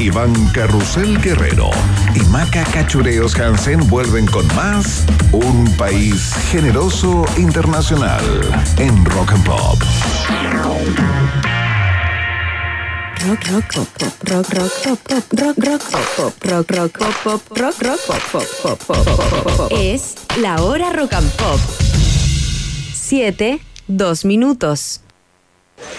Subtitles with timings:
[0.00, 1.70] Iván Carrusel Guerrero
[2.14, 8.24] y Maca Cachureos Hansen vuelven con más Un País Generoso Internacional
[8.78, 9.78] en Rock and Pop.
[13.26, 17.14] Rock, rock, pop, pop, rock, rock, pop, pop, rock, rock, pop, pop, rock, rock, pop,
[17.22, 19.72] pop, rock, rock, pop, pop, pop, pop, pop, pop.
[19.78, 21.60] Es la hora rock and pop.
[22.94, 25.02] Siete, dos minutos.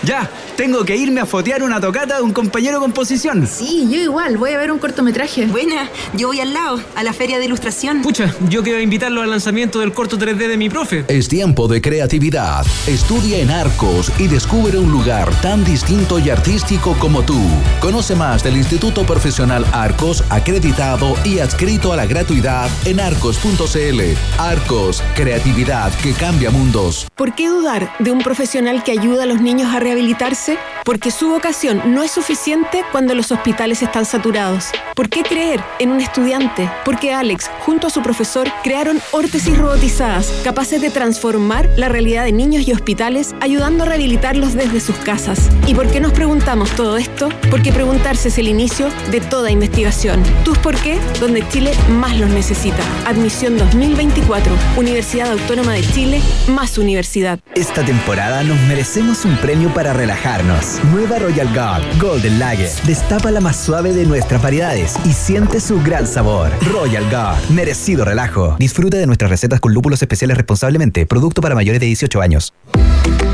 [0.04, 0.28] Ya,
[0.62, 3.48] tengo que irme a fotear una tocata de un compañero de composición.
[3.48, 5.48] Sí, yo igual, voy a ver un cortometraje.
[5.48, 8.04] Buena, yo voy al lado, a la feria de ilustración.
[8.04, 11.04] Pucha, yo quiero invitarlo al lanzamiento del corto 3D de mi profe.
[11.08, 12.64] Es tiempo de creatividad.
[12.86, 17.42] Estudia en Arcos y descubre un lugar tan distinto y artístico como tú.
[17.80, 24.02] Conoce más del Instituto Profesional Arcos, acreditado y adscrito a la gratuidad en arcos.cl.
[24.38, 27.08] Arcos, creatividad que cambia mundos.
[27.16, 30.51] ¿Por qué dudar de un profesional que ayuda a los niños a rehabilitarse?
[30.84, 34.70] Porque su vocación no es suficiente cuando los hospitales están saturados.
[34.96, 36.70] ¿Por qué creer en un estudiante?
[36.84, 42.32] Porque Alex, junto a su profesor, crearon órtesis robotizadas, capaces de transformar la realidad de
[42.32, 45.50] niños y hospitales, ayudando a rehabilitarlos desde sus casas.
[45.68, 47.30] ¿Y por qué nos preguntamos todo esto?
[47.50, 50.24] Porque preguntarse es el inicio de toda investigación.
[50.44, 51.00] ¿Tus por qué?
[51.20, 52.84] Donde Chile más los necesita.
[53.06, 54.54] Admisión 2024.
[54.78, 57.40] Universidad Autónoma de Chile, más universidad.
[57.56, 59.94] Esta temporada nos merecemos un premio para
[60.38, 60.80] relajarnos.
[60.92, 62.70] Nueva Royal Guard Golden Lager.
[62.86, 66.52] Destapa la más suave de nuestras variedades y siente su gran sabor.
[66.72, 68.56] Royal Guard, merecido relajo.
[68.60, 71.06] Disfruta de nuestras recetas con lúpulos especiales responsablemente.
[71.06, 72.54] Producto para mayores de 18 años.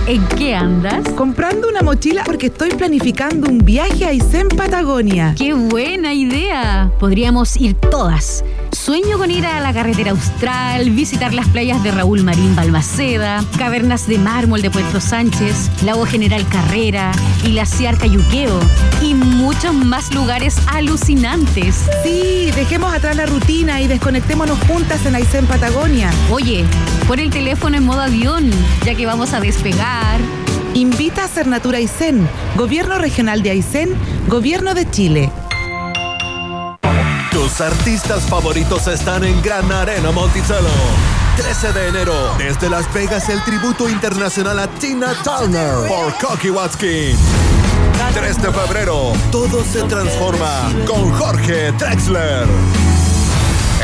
[0.07, 1.07] ¿En qué andas?
[1.09, 5.35] Comprando una mochila porque estoy planificando un viaje a Aysén, Patagonia.
[5.37, 6.89] ¡Qué buena idea!
[6.97, 8.43] Podríamos ir todas.
[8.71, 14.07] Sueño con ir a la carretera austral, visitar las playas de Raúl Marín Balmaceda, cavernas
[14.07, 17.11] de mármol de Puerto Sánchez, Lago General Carrera,
[17.43, 18.59] Glaciar Cayuqueo
[19.01, 21.85] y muchos más lugares alucinantes.
[22.03, 26.09] Sí, dejemos atrás la rutina y desconectémonos juntas en Aysén, Patagonia.
[26.29, 26.65] Oye,
[27.07, 28.49] pon el teléfono en modo avión,
[28.85, 30.19] ya que vamos a despegar.
[30.73, 33.89] Invita a Cernatura Aysén, Gobierno Regional de Aysén,
[34.27, 35.31] Gobierno de Chile.
[37.37, 40.71] Tus artistas favoritos están en Gran Arena Monticello.
[41.35, 47.15] 13 de enero, desde Las Vegas, el tributo internacional a Tina Turner por Cocky Watskin.
[48.15, 52.47] 3 de febrero, todo se transforma con Jorge Drexler.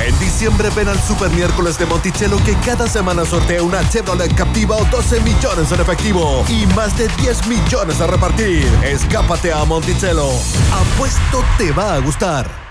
[0.04, 4.78] En diciembre ven al Super Miércoles de Monticello que cada semana sortea una Chevrolet Captiva
[4.78, 8.68] o 12 millones en efectivo y más de 10 millones a repartir.
[8.84, 10.32] Escápate a Monticello.
[10.72, 12.63] Apuesto te va a gustar.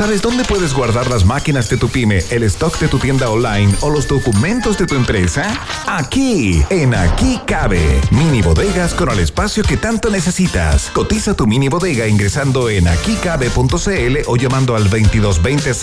[0.00, 3.70] ¿Sabes dónde puedes guardar las máquinas de tu pyme, el stock de tu tienda online
[3.82, 5.44] o los documentos de tu empresa?
[5.86, 8.00] Aquí, en Aquí Cabe.
[8.10, 10.88] Mini bodegas con el espacio que tanto necesitas.
[10.94, 15.74] Cotiza tu mini bodega ingresando en aquicabe.cl o llamando al 2220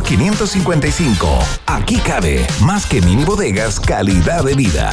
[0.00, 2.46] 555 Aquí Cabe.
[2.60, 4.92] Más que mini bodegas, calidad de vida.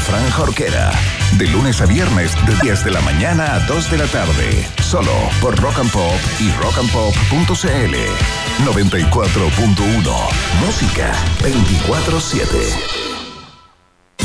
[0.00, 0.90] Fran Jorquera.
[1.38, 4.68] De lunes a viernes, de 10 de la mañana a 2 de la tarde.
[4.80, 7.96] Solo por Rock and Pop y rockandpop.cl.
[8.64, 10.28] 94.1.
[10.60, 13.15] Música 24-7.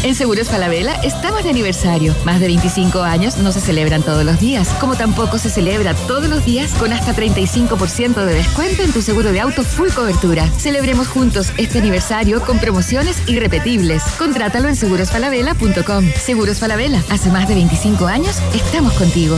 [0.04, 2.16] En Seguros Falabella estamos de aniversario.
[2.26, 6.28] Más de 25 años no se celebran todos los días, como tampoco se celebra todos
[6.28, 10.48] los días con hasta 35% de descuento en tu seguro de auto full cobertura.
[10.58, 14.02] Celebremos juntos este aniversario con promociones irrepetibles.
[14.18, 16.06] Contrátalo en segurosfalabella.com.
[16.20, 19.38] Seguros Falabella, hace más de 25 años estamos contigo.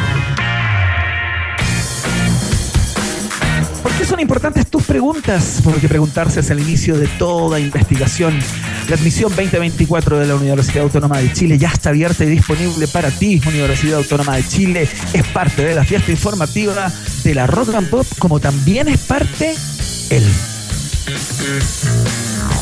[4.11, 5.61] son importantes tus preguntas?
[5.63, 8.37] Porque preguntarse es el inicio de toda investigación.
[8.89, 13.09] La admisión 2024 de la Universidad Autónoma de Chile ya está abierta y disponible para
[13.09, 13.41] ti.
[13.47, 16.91] Universidad Autónoma de Chile es parte de la fiesta informativa
[17.23, 19.55] de la Rock and Pop, como también es parte
[20.09, 20.25] el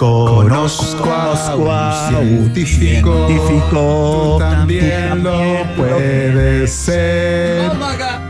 [0.00, 3.26] Conozco a un científico,
[3.70, 5.42] tú también lo
[5.76, 7.70] puedes ser.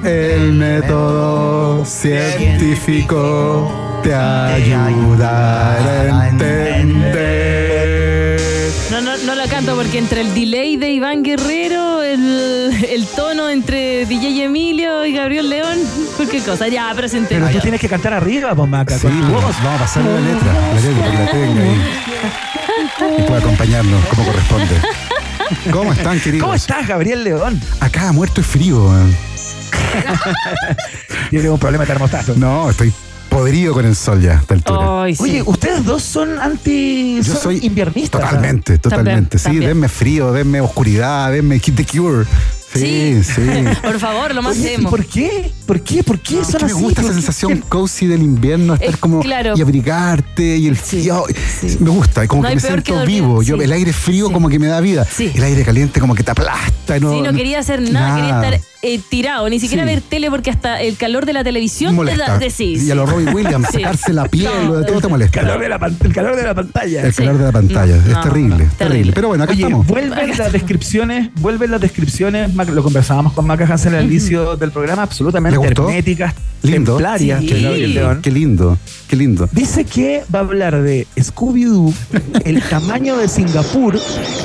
[0.03, 3.71] El método científico
[4.03, 5.79] te ayudará
[6.19, 7.21] a entender.
[8.91, 13.49] No, no, no la canto porque entre el delay de Iván Guerrero, el, el tono
[13.49, 15.79] entre DJ Emilio y Gabriel León,
[16.17, 16.69] cualquier cosa.
[16.69, 17.37] Ya, presenté.
[17.37, 18.99] Pero tú tienes que cantar arriba, pues, Maca.
[18.99, 21.81] Sí, con tu vamos, a pasarle la letra, la letra para que la tenga ahí.
[23.19, 24.81] Y pueda acompañarnos como corresponde.
[25.73, 26.45] ¿Cómo están, queridos?
[26.45, 27.61] ¿Cómo estás, Gabriel León?
[27.81, 28.85] Acá muerto y frío.
[28.85, 29.17] weón.
[31.31, 32.35] Tienes un problema de termostato.
[32.37, 32.93] No, estoy
[33.31, 35.03] podrido con el sol ya a esta altura.
[35.05, 35.23] Ay, sí.
[35.23, 37.17] Oye, ustedes dos son anti.
[37.23, 38.21] Yo son soy inviernistas.
[38.21, 39.39] Totalmente, totalmente.
[39.39, 39.69] sí, también.
[39.69, 42.27] denme frío, denme oscuridad, denme Kid the Cure.
[42.73, 43.41] Sí, sí.
[43.83, 44.91] Por favor, lo más Oye, ¿y emo.
[44.91, 45.51] por qué?
[45.67, 46.05] ¿Por qué?
[46.05, 46.81] ¿Por qué Es son que me así?
[46.83, 49.55] gusta esa sensación cozy del invierno, estar como claro.
[49.57, 51.25] y abrigarte y el frío.
[51.81, 53.43] Me gusta, como No que me que siento vivo.
[53.43, 54.33] Yo, el aire frío Sí.
[54.33, 55.05] como que me da vida.
[55.05, 55.33] Sí.
[55.35, 56.73] El aire caliente como que te aplasta.
[56.97, 59.91] Y No, Sí, no quería hacer nada, quería estar eh, tirado, ni siquiera Sí.
[59.91, 62.27] ver tele porque hasta el calor de la televisión te molesta.
[62.33, 62.77] da de sí.
[62.81, 63.79] Y a los Robbie Williams, Sí.
[63.83, 65.41] sacarse la piel, No, lo de todo te molesta.
[65.41, 67.03] El calor de la, pan- el calor de la pantalla.
[67.03, 67.97] El calor de la pantalla.
[67.97, 69.13] No, es no, terrible, no, terrible, terrible.
[69.13, 69.87] Pero bueno, acá Oye, estamos.
[69.87, 75.03] vuelven las descripciones, vuelven las descripciones, lo conversábamos con Maca Hansen al inicio del programa,
[75.03, 76.93] absolutamente herméticas, Lindo.
[76.97, 77.47] templarias, Sí.
[77.47, 78.21] que Gabriel León.
[78.23, 78.79] Qué lindo,
[79.09, 79.49] qué lindo.
[79.53, 81.93] Dice que va a hablar de Scooby-Doo,
[82.45, 83.99] el tamaño de Singapur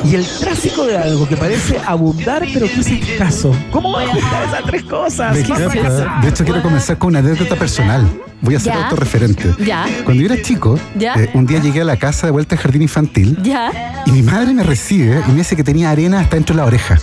[0.03, 3.55] y el tráfico de algo que parece abundar pero que es escaso.
[3.71, 5.35] ¿Cómo va a juntar esas tres cosas?
[5.35, 6.19] Me ¿Qué es encanta.
[6.21, 8.09] De hecho, quiero comenzar con una anécdota personal.
[8.41, 8.83] Voy a ser Ya.
[8.83, 9.53] autorreferente.
[9.63, 9.85] Ya.
[10.03, 11.13] Cuando yo era chico, Ya.
[11.15, 14.03] eh, un día llegué a la casa de vuelta al jardín infantil Ya.
[14.05, 16.67] y mi madre me recibe y me dice que tenía arena hasta dentro de la
[16.67, 16.97] oreja.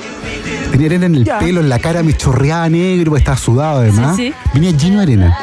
[0.70, 1.38] Tenía arena en el Ya.
[1.38, 4.16] pelo, en la cara, me chorreaba negro, porque estaba sudado además.
[4.16, 4.34] Sí, sí.
[4.54, 5.36] Venía lleno de arena.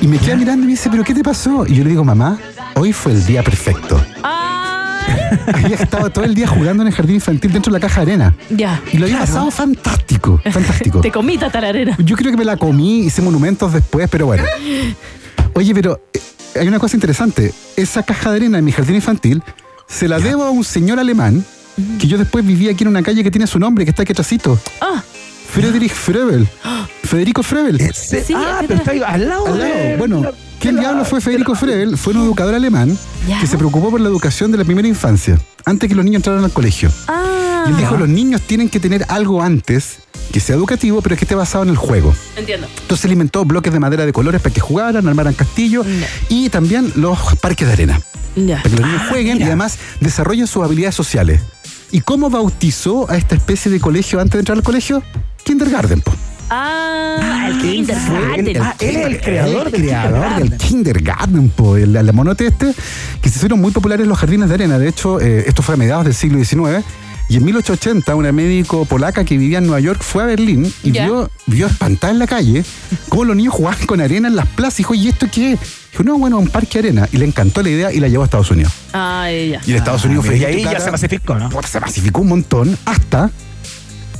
[0.00, 1.64] Y me queda mirando y me dice, ¿pero qué te pasó?
[1.66, 2.38] Y yo le digo, mamá,
[2.74, 4.04] hoy fue el día perfecto.
[5.12, 8.04] Ah, Había estado todo el día jugando en el jardín infantil dentro de la caja
[8.04, 8.34] de arena.
[8.50, 8.80] ya.
[8.92, 11.00] Y lo había pasado fantástico, fantástico.
[11.02, 11.96] Te comí tatararera.
[11.98, 14.44] Yo creo que me la comí, hice monumentos después, pero bueno.
[15.54, 16.20] Oye, pero eh,
[16.60, 17.52] hay una cosa interesante.
[17.76, 19.42] Esa caja de arena en mi jardín infantil
[19.88, 21.44] se la debo a un señor alemán
[21.98, 24.12] que yo después viví aquí en una calle que tiene su nombre, que está aquí
[24.12, 24.58] atrásito.
[24.80, 25.02] Ah,
[25.52, 26.48] Friedrich Frebel.
[27.12, 27.78] Federico Frebel.
[27.78, 29.46] Ese- Sí, ah, pero está ahí al lado.
[29.46, 29.70] Al lado.
[29.74, 30.22] de- Bueno,
[30.58, 31.98] ¿quién diablo fue Federico Frebel?
[31.98, 32.96] Fue un educador alemán
[33.28, 33.38] Ya.
[33.38, 36.42] que se preocupó por la educación de la primera infancia, antes que los niños entraran
[36.42, 36.90] al colegio.
[37.08, 37.64] ah.
[37.66, 39.98] Y él dijo, los niños tienen que tener algo antes
[40.32, 42.14] que sea educativo, pero que esté basado en el juego.
[42.36, 42.66] Entiendo.
[42.80, 45.86] Entonces él inventó bloques de madera de colores para que jugaran, armaran castillos
[46.30, 48.00] y también los parques de arena,
[48.36, 48.56] Ya.
[48.62, 51.42] para que los niños jueguen y además desarrollen sus habilidades sociales.
[51.92, 55.02] ¿Y cómo bautizó a esta especie de colegio antes de entrar al colegio?
[55.44, 56.00] Kindergarten.
[56.00, 56.12] po.
[56.54, 58.62] Ah, el él, kindergarten.
[58.62, 61.48] ah, él es el creador el del creador del Kindergarten.
[61.48, 62.74] po, el, el monote este,
[63.22, 64.78] que se hicieron muy populares en los jardines de arena.
[64.78, 66.84] De hecho, eh, esto fue a mediados del siglo XIX.
[67.30, 70.90] Y en 1880, una médico polaca que vivía en Nueva York fue a Berlín y
[70.90, 72.62] vio, vio espantada en la calle
[73.08, 74.80] cómo los niños jugaban con arena en las plazas.
[74.80, 75.60] Y dijo, ¿y esto qué es?
[75.92, 77.08] Dijo, no, bueno, un parque de arena.
[77.12, 78.72] Y le encantó la idea y la llevó a Estados Unidos.
[78.92, 79.62] Ah, ya.
[79.64, 81.48] Y en Estados Unidos fue Y ahí ya se masificó, ¿no?
[81.62, 83.30] se masificó un montón hasta,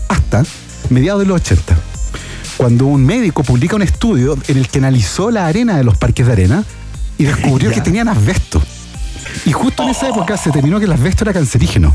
[0.09, 0.45] hasta
[0.89, 1.92] mediados de los 80.
[2.63, 6.25] Cuando un médico publica un estudio en el que analizó la arena de los parques
[6.25, 6.65] de arena
[7.19, 8.63] y descubrió que tenían asbesto.
[9.45, 11.93] Y justo en esa época se terminó que el asbesto era cancerígeno.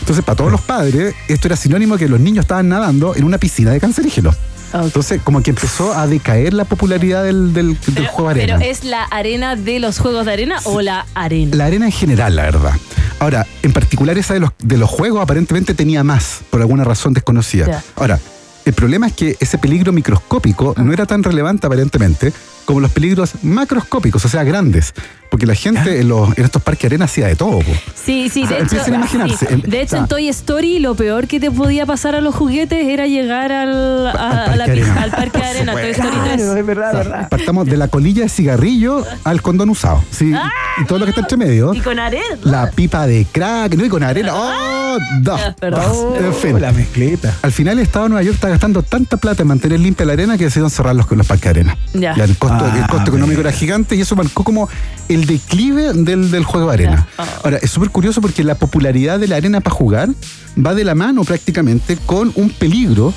[0.00, 3.22] Entonces, para todos los padres, esto era sinónimo de que los niños estaban nadando en
[3.22, 4.34] una piscina de cancerígenos.
[4.74, 8.58] Entonces, como que empezó a decaer la popularidad del, del- del juego de arena.
[8.58, 11.54] Pero es la arena de los juegos de arena o la arena.
[11.56, 12.72] La arena en general, la verdad.
[13.20, 17.12] Ahora, en particular esa de los, de los juegos aparentemente tenía más, por alguna razón
[17.12, 17.84] desconocida.
[17.94, 18.18] Ahora,
[18.64, 22.32] el problema es que ese peligro microscópico no era tan relevante aparentemente
[22.70, 24.92] como los peligros macroscópicos, o sea, grandes.
[25.30, 27.60] Porque la gente en, los- en estos parques de arena hacía de todo.
[27.60, 27.72] po.
[27.94, 29.54] Sí, sí, O sea, de hecho, empiecen a imaginarse, sí.
[29.54, 32.20] el- de hecho o sea- en Toy Story lo peor que te podía pasar a
[32.20, 34.18] los juguetes era llegar al, a- Al
[34.50, 35.02] a la parque de pista- arena.
[35.04, 36.40] al parque de arena, Toy Story Claro, 3.
[36.40, 37.28] es verdad, es verdad.
[37.28, 40.02] Partamos de la colilla de cigarrillo al condón usado.
[40.10, 40.32] ¿sí?
[40.82, 41.74] Y todo lo que está entre medio.
[41.74, 42.24] Y con arena.
[42.42, 43.84] La pipa de crack, ¿no?
[43.84, 44.32] Y con arena.
[44.34, 44.96] ¡Oh!
[45.20, 46.14] da, perdón.
[46.14, 46.26] da.
[46.26, 46.60] En fin.
[46.60, 47.36] La mezcleta.
[47.42, 50.14] Al final el Estado de Nueva York está gastando tanta plata en mantener limpia la
[50.14, 51.78] arena que decidieron cerrar los, los parques de arena.
[51.94, 52.14] Ya.
[52.14, 54.68] el costo, Ah, el costo económico era gigante y eso marcó como
[55.08, 57.06] el declive del, del juego de arena.
[57.44, 60.08] Ahora, es súper curioso porque la popularidad de la arena para jugar
[60.64, 63.12] va de la mano prácticamente con un peligro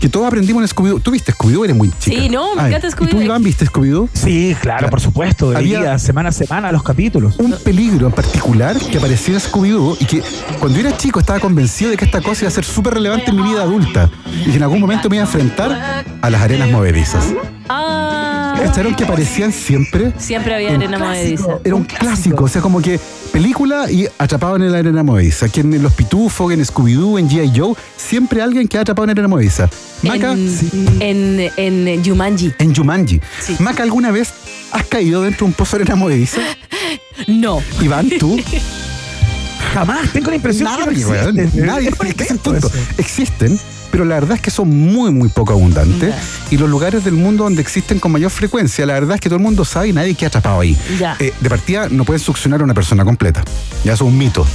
[0.00, 1.00] que todos aprendimos en Scooby-Doo.
[1.00, 1.64] ¿Tú viste Scooby-Doo?
[1.64, 2.20] Eres muy chica.
[2.22, 3.22] Sí, no, me encanta ¿Y tú, Scooby-Doo.
[3.24, 4.08] Iván, viste Scooby-Doo?
[4.12, 5.56] Sí, claro, por supuesto.
[5.56, 7.36] Había- Había semana a semana los capítulos.
[7.38, 10.22] Un peligro en particular que aparecía en Scooby-Doo y que
[10.58, 13.30] cuando yo era chico estaba convencido de que esta cosa iba a ser súper relevante
[13.30, 14.10] en mi vida adulta
[14.46, 17.24] y que en algún momento me iba a enfrentar a las arenas movedizas.
[17.68, 18.19] Ah,
[18.62, 20.12] ¿Cacharon que aparecían siempre?
[20.18, 21.58] siempre había arena movediza.
[21.64, 23.00] Era un clásico, o sea, como que
[23.32, 25.48] película y atrapado en la arena movediza.
[25.48, 27.58] Que en Los Pitufos, en Scooby-Doo, en G.I.
[27.58, 29.68] Joe, siempre alguien que ha atrapado en arena movediza.
[30.02, 32.52] Maca, En, en, en Jumanji.
[32.58, 33.20] en Jumanji.
[33.58, 34.32] Maca, ¿alguna vez
[34.72, 36.40] has caído dentro de un pozo de arena movediza?
[37.26, 37.60] No.
[37.82, 38.38] Iván, tú.
[39.74, 41.66] Jamás, tengo la impresión que no Nadie, weón, existen.
[41.66, 41.88] nadie.
[41.90, 42.24] Es que
[42.56, 42.70] eso.
[42.98, 43.60] Existen,
[43.90, 46.14] pero la verdad es que son muy, muy poco abundantes.
[46.50, 49.36] Y los lugares del mundo donde existen con mayor frecuencia, la verdad es que todo
[49.38, 50.76] el mundo sabe y nadie queda atrapado ahí.
[51.18, 53.42] Eh, de partida, no pueden succionar a una persona completa.
[53.84, 54.46] Ya eso es un mito.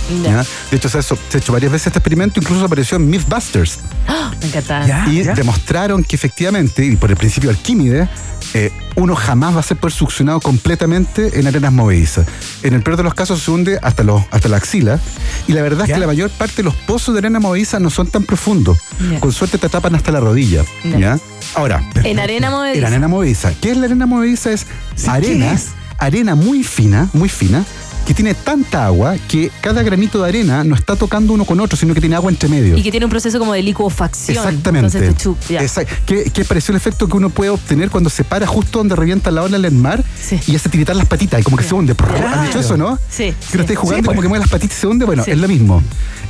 [0.72, 3.10] De hecho, se ha, hecho- se ha hecho varias veces este experimento, incluso apareció en
[3.10, 3.80] Mythbusters.
[4.08, 4.32] ¡Ah!
[4.42, 4.86] Me encantaba.
[5.10, 8.10] y demostraron que efectivamente, y por el principio de Arquímedes,
[8.54, 12.26] eh, uno jamás va a ser poder succionado completamente en arenas movedizas.
[12.64, 15.00] En el peor de los casos se hunde hasta, los, hasta la axila.
[15.48, 17.90] Y la verdad es que la mayor parte de los pozos de arena movediza no
[17.90, 18.78] son tan profundos.
[19.12, 19.20] Ya.
[19.20, 20.64] Con suerte te tapan hasta la rodilla.
[20.84, 21.00] Ya.
[21.00, 21.20] ¿ya?
[21.56, 22.88] Ahora, En arena en movediza.
[22.88, 23.54] arena movediza.
[23.62, 24.52] ¿Qué es la arena movediza?
[24.52, 24.66] Es
[25.08, 25.68] arena, ¿qué es?
[25.98, 27.64] arena muy fina, muy fina,
[28.06, 31.76] que tiene tanta agua que cada granito de arena no está tocando uno con otro,
[31.78, 32.78] sino que tiene agua entre medio.
[32.78, 34.38] Y que tiene un proceso como de licuefacción.
[34.38, 34.98] Exactamente.
[34.98, 35.62] Entonces te chup- ya.
[35.62, 38.96] Exact- ¿Qué, qué pareció el efecto que uno puede obtener cuando se para justo donde
[38.96, 40.04] revienta la ola en el mar
[40.48, 41.96] y hace tiritar las patitas y como que se hunde?
[42.34, 42.98] ¿Han dicho eso, no?
[43.10, 43.34] Sí.
[43.52, 44.24] Que no estáis jugando Sí, como pues.
[44.26, 45.06] que mueve las patitas y se hunde.
[45.06, 45.32] Bueno, Sí.
[45.32, 45.82] es lo mismo.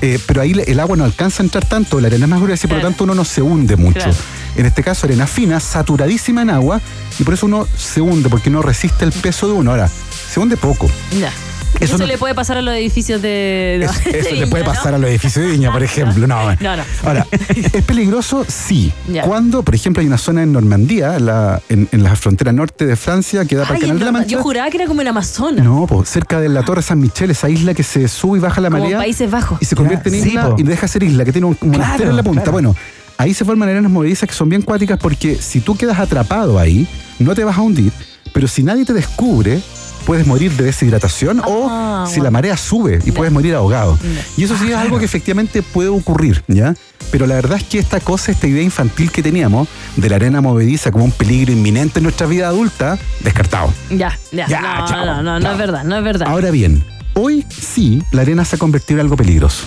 [0.02, 2.68] Eh, pero ahí el agua no alcanza a entrar tanto, la arena es más gruesa
[2.68, 2.90] y por lo Claro.
[2.94, 4.00] tanto uno no se hunde mucho.
[4.00, 4.14] Claro.
[4.56, 6.80] En este caso, arena fina, saturadísima en agua
[7.20, 9.72] y por eso uno se hunde, porque no resiste el peso de uno.
[9.72, 9.90] Ahora,
[10.32, 10.90] se hunde poco.
[11.20, 11.32] Ya.
[11.80, 13.88] Eso Eso, no- le puede pasar a los edificios de.
[14.06, 14.72] Eso, de le Viña, puede ¿no?
[14.74, 16.26] pasar a los edificios de Viña, por ejemplo.
[16.28, 16.84] No, No, no.
[17.04, 17.28] Ahora,
[17.74, 18.46] ¿es peligroso?
[18.48, 18.92] Sí.
[19.12, 19.24] Ya.
[19.24, 22.96] Cuando, por ejemplo, hay una zona en Normandía, la- en, en la frontera norte de
[22.96, 24.28] Francia, que da para Ay, el Canal de la Mancha.
[24.30, 25.64] Yo juraba que era como en Amazonas.
[25.66, 28.62] No, po, cerca de la Torre San Michel, esa isla que se sube y baja
[28.62, 29.58] la como marea Países Bajos.
[29.62, 30.56] y se convierte en Sí, isla po.
[30.58, 32.42] y deja de ser isla, que tiene un monasterio Claro, en la punta.
[32.42, 32.52] claro.
[32.54, 32.76] Bueno,
[33.18, 36.88] ahí se forman arenas movedizas que son bien cuáticas porque si tú quedas atrapado ahí,
[37.20, 37.92] no te vas a hundir,
[38.34, 39.62] pero si nadie te descubre,
[40.06, 42.24] puedes morir de deshidratación o Ah, si bueno.
[42.26, 43.98] la marea sube y puedes morir ahogado.
[44.38, 46.76] Y eso sí es algo que efectivamente puede ocurrir, ¿ya?
[47.12, 50.42] Pero la verdad es que esta cosa, esta idea infantil que teníamos de la arena
[50.42, 53.74] movediza como un peligro inminente en nuestra vida adulta, descartado.
[53.90, 54.48] Ya, ya.
[54.48, 56.28] Ya, no, chao, no, no, no es verdad, no es verdad.
[56.28, 56.84] Ahora bien,
[57.14, 59.66] hoy sí la arena se ha convertido en algo peligroso.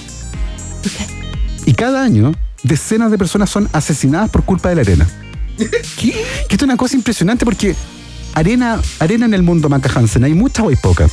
[1.66, 5.06] Y cada año, decenas de personas son asesinadas por culpa de la arena.
[5.58, 5.68] ¿Qué?
[6.00, 6.10] Que
[6.50, 7.74] esto es una cosa impresionante porque
[8.34, 11.08] arena, arena en el mundo, Maca Hansen, hay mucha o hay poca.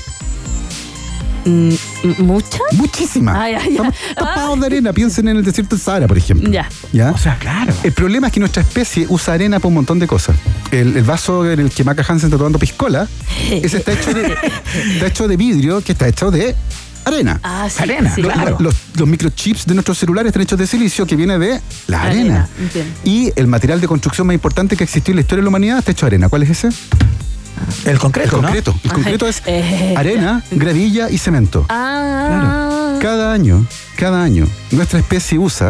[1.46, 1.74] Mm,
[2.20, 2.58] ¿Mucha?
[2.72, 3.40] Muchísima.
[3.40, 3.70] Ay, ay, ay.
[3.70, 4.94] Estamos tapados de arena.
[4.94, 6.50] Piensen en el desierto del Sahara, por ejemplo.
[6.50, 6.68] Ya.
[6.92, 7.12] ¿Ya?
[7.12, 7.72] O sea, claro.
[7.84, 10.36] El problema es que nuestra especie usa arena para un montón de cosas.
[10.72, 13.08] El, el vaso en el que Maca Hansen está tomando piscola,
[13.52, 14.36] ese está hecho de,
[14.94, 16.56] está hecho de vidrio que está hecho de
[17.06, 17.40] arena.
[17.44, 17.84] Ah, sí.
[17.84, 18.22] Arena, sí.
[18.22, 18.58] Los, claro.
[18.60, 22.48] los- los microchips de nuestros celulares están hechos de silicio que viene de la arena.
[23.04, 25.80] Y el material de construcción más importante que existió en la historia de la humanidad
[25.80, 26.30] está hecho de arena.
[26.30, 26.70] ¿Cuál es ese?
[27.86, 28.48] El concreto, el ¿no?
[28.48, 28.76] concreto.
[28.84, 31.66] El concreto es Eh, arena, gravilla y cemento.
[31.70, 32.98] Ah.
[33.02, 33.66] Cada año,
[33.98, 35.70] cada año, nuestra especie usa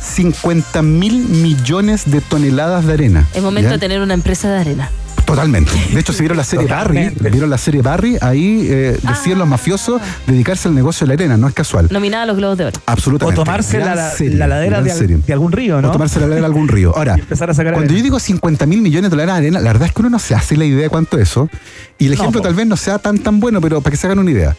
[0.00, 3.26] 50 mil millones de toneladas de arena.
[3.34, 3.74] Es momento ¿ya?
[3.74, 4.90] de tener una empresa de arena.
[5.28, 5.70] Totalmente.
[5.92, 9.46] De hecho, si vieron la serie Barry, vieron la serie Barry, ahí eh, decían los
[9.46, 11.88] mafiosos dedicarse al negocio de la arena, no es casual.
[11.90, 12.80] Nominada a los Globos de Oro.
[12.86, 13.38] Absolutamente.
[13.40, 15.18] O tomarse la, la- serie, la ladera de, al- serie.
[15.18, 15.88] de algún río, ¿no?
[15.88, 16.96] O tomarse la ladera de algún río.
[16.96, 17.98] Ahora, Y empezar a sacar cuando arena.
[17.98, 20.18] yo digo 50 mil millones de dólares de arena, la verdad es que uno no
[20.18, 21.50] se hace la idea de cuánto es eso.
[21.98, 24.18] Y el ejemplo tal vez no sea tan tan bueno, pero para que se hagan
[24.20, 24.56] una idea.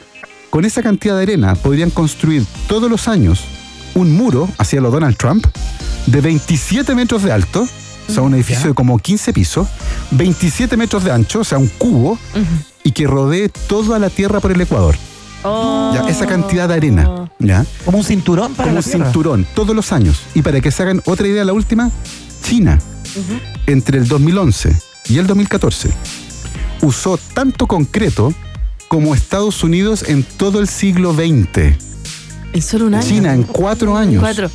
[0.52, 3.44] Con esa cantidad de arena podrían construir todos los años
[3.96, 5.46] un muro, hacia lo Donald Trump,
[6.06, 7.68] de 27 metros de alto,
[8.10, 9.68] o sea, un edificio de como 15 pisos,
[10.12, 12.18] 27 metros de ancho, o sea, un cubo,
[12.84, 14.96] y que rodee toda la Tierra por el Ecuador.
[15.44, 15.92] Oh.
[15.94, 17.32] Ya, esa cantidad de arena.
[17.40, 17.66] ¿ya?
[17.86, 19.06] Como un cinturón para como la un tierra.
[19.06, 20.22] cinturón, todos los años.
[20.36, 21.92] Y para que se hagan otra idea, la última,
[22.44, 22.80] China,
[23.68, 24.76] entre el 2011
[25.08, 25.92] y el 2014,
[26.82, 28.34] usó tanto concreto
[28.90, 31.78] como Estados Unidos en todo el siglo XX.
[32.52, 33.08] En solo un año.
[33.08, 34.50] China, en cuatro años, Cuatro.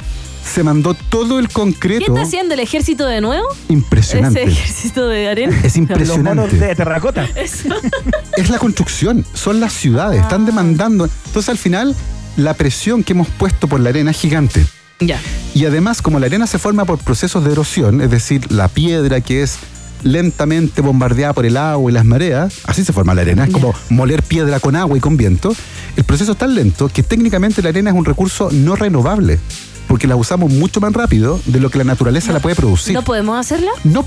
[0.44, 3.46] Se mandó todo el ¿Qué concreto está haciendo el ejército de nuevo?
[3.68, 4.42] impresionante.
[4.42, 5.56] Ese ejército de arena.
[5.62, 6.56] Es Los monos impresionante.
[6.56, 7.24] de terracota.
[7.34, 7.68] Eso.
[8.36, 10.22] es la construcción, son las ciudades, Ah.
[10.24, 11.08] están demandando.
[11.26, 11.94] Entonces al final,
[12.36, 14.64] la presión que hemos puesto por la arena es gigante.
[15.00, 15.20] Ya.
[15.54, 19.20] Y además, como la arena se forma por procesos de erosión, es decir, la piedra
[19.20, 19.58] que es
[20.04, 23.74] lentamente bombardeada por el agua y las mareas, así se forma la arena, es como
[23.88, 25.54] moler piedra con agua y con viento,
[25.96, 29.38] el proceso es tan lento que técnicamente la arena es un recurso no renovable.
[29.88, 32.94] Porque la usamos mucho más rápido de lo que la naturaleza la puede producir.
[32.94, 33.70] ¿No podemos hacerla?
[33.84, 34.04] No,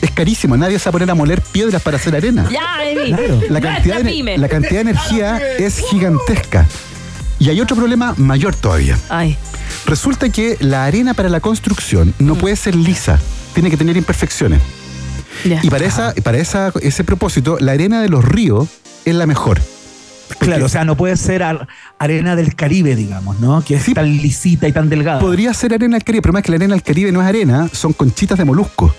[0.00, 0.56] es carísimo.
[0.56, 2.48] Nadie se va a poner a moler piedras para hacer arena.
[2.50, 3.10] Ya, Emi.
[3.48, 4.38] La cantidad, de, pyme.
[4.38, 6.66] la cantidad de energía es gigantesca.
[7.38, 8.98] Y hay otro problema mayor todavía.
[9.08, 9.36] Ay.
[9.86, 13.18] Resulta que la arena para la construcción no puede ser lisa,
[13.54, 14.60] tiene que tener imperfecciones.
[15.44, 18.68] Y para, esa, para esa, ese propósito, la arena de los ríos
[19.04, 19.60] es la mejor.
[20.38, 21.66] Claro, o sea, no puede ser ar-
[21.98, 23.62] arena del Caribe, digamos, ¿no?
[23.64, 25.20] Que es tan lisita y tan delgada.
[25.20, 27.68] Podría ser arena del Caribe, pero más que la arena del Caribe no es arena,
[27.72, 28.94] son conchitas de molusco.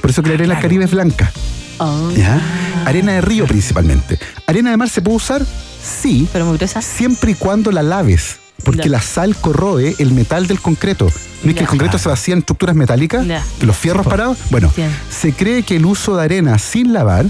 [0.00, 1.30] Por eso que la arena del Caribe es blanca.
[1.78, 2.10] Oh.
[2.16, 2.40] ¿ya?
[2.84, 4.18] Arena de río principalmente.
[4.46, 5.42] ¿Arena de mar se puede usar?
[5.82, 6.28] Sí.
[6.32, 6.80] Pero muy gruesa.
[6.82, 8.36] Siempre y cuando la laves.
[8.62, 8.90] Porque Ya.
[8.90, 11.10] la sal corroe el metal del concreto.
[11.42, 13.26] ¿No es que el concreto se vacía en estructuras metálicas?
[13.26, 13.42] Ya.
[13.60, 14.38] Los fierros parados.
[14.50, 14.72] Bueno,
[15.10, 17.26] se cree que el uso de arena sin lavar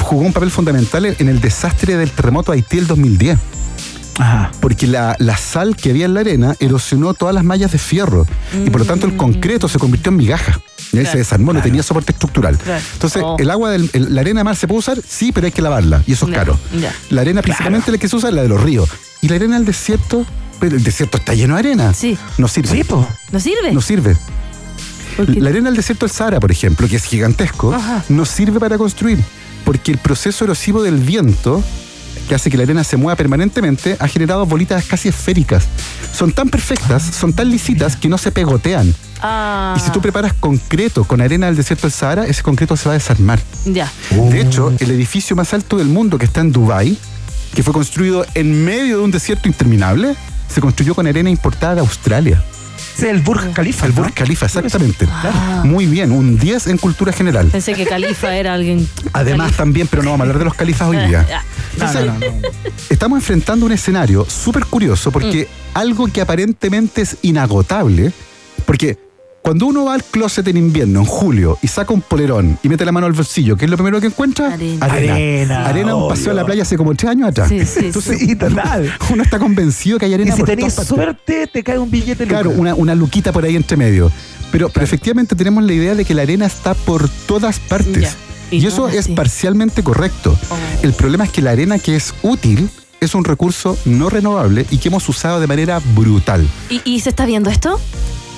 [0.00, 3.38] jugó un papel fundamental en el desastre del terremoto de Haití del 2010.
[4.60, 8.26] Porque la, la sal que había en la arena erosionó todas las mallas de fierro
[8.64, 10.60] y por lo tanto el concreto se convirtió en migaja.
[10.92, 11.18] Y ahí se Claro.
[11.18, 12.58] desarmó, no tenía soporte estructural.
[12.58, 12.82] Claro.
[12.92, 13.36] Entonces, Oh.
[13.38, 15.62] el agua, del, el- la arena de mar se puede usar, sí, pero hay que
[15.62, 16.58] lavarla y eso es caro.
[16.78, 16.92] ya.
[17.08, 18.90] La arena principalmente la que se usa es la de los ríos.
[19.22, 20.26] Y la arena del desierto,
[20.60, 21.94] pero el desierto está lleno de arena.
[21.94, 22.18] Sí.
[22.36, 22.84] No sirve.
[23.32, 23.72] ¿No sirve?
[23.72, 24.16] No sirve.
[25.16, 25.40] ¿Por qué?
[25.40, 28.04] La arena del desierto del Sahara, por ejemplo, que es gigantesco, Ajá.
[28.10, 29.18] no sirve para construir.
[29.64, 31.62] Porque el proceso erosivo del viento,
[32.28, 35.64] que hace que la arena se mueva permanentemente, ha generado bolitas casi esféricas.
[36.12, 38.94] Son tan perfectas, son tan lisitas que no se pegotean.
[39.20, 39.74] Ah.
[39.76, 42.94] Y si tú preparas concreto con arena del desierto del Sahara, ese concreto se va
[42.94, 43.40] a desarmar.
[43.64, 43.90] Ya.
[44.10, 46.98] De hecho, el edificio más alto del mundo que está en Dubái,
[47.54, 50.16] que fue construido en medio de un desierto interminable,
[50.48, 52.42] se construyó con arena importada de Australia.
[52.96, 53.86] Es el Burj Khalifa.
[53.86, 55.06] El Burj Khalifa, exactamente.
[55.10, 55.62] Ah.
[55.64, 57.48] Muy bien, un 10 en cultura general.
[57.48, 58.88] Pensé que Califa era alguien.
[59.12, 61.26] Además también, pero no vamos a hablar de los califas hoy día.
[61.72, 62.10] Entonces,
[62.90, 68.12] estamos enfrentando un escenario súper curioso porque algo que aparentemente es inagotable,
[68.66, 68.98] porque
[69.42, 72.84] cuando uno va al closet en invierno, en julio, y saca un polerón y mete
[72.84, 74.54] la mano al bolsillo, ¿qué es lo primero que encuentra?
[74.54, 74.86] Arena.
[74.86, 77.48] Arena, Arena, un paseo a la playa hace como tres años atrás.
[77.48, 78.38] Sí, sí, Entonces, Sí,
[79.12, 81.04] uno está convencido que hay Y arena si por tenés todas partes.
[81.04, 84.12] suerte, te cae un billete Claro, una, una luquita por ahí entre medio.
[84.52, 88.02] Pero, pero efectivamente tenemos la idea de que la arena está por todas partes.
[88.02, 88.16] Ya.
[88.52, 90.38] Y, Y no eso es parcialmente correcto.
[90.50, 90.56] Oh.
[90.82, 92.68] El problema es que la arena que es útil
[93.00, 96.46] es un recurso no renovable y que hemos usado de manera brutal.
[96.70, 97.80] ¿Y, y se está viendo esto?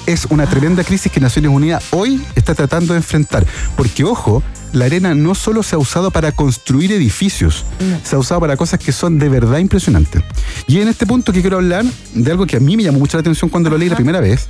[0.06, 3.46] Es una tremenda crisis que Naciones Unidas hoy está tratando de enfrentar.
[3.74, 7.64] Porque, ojo, la arena no solo se ha usado para construir edificios,
[8.02, 10.22] se ha usado para cosas que son de verdad impresionantes.
[10.66, 13.16] Y en este punto que quiero hablar de algo que a mí me llamó mucho
[13.16, 14.48] la atención cuando lo leí la primera vez.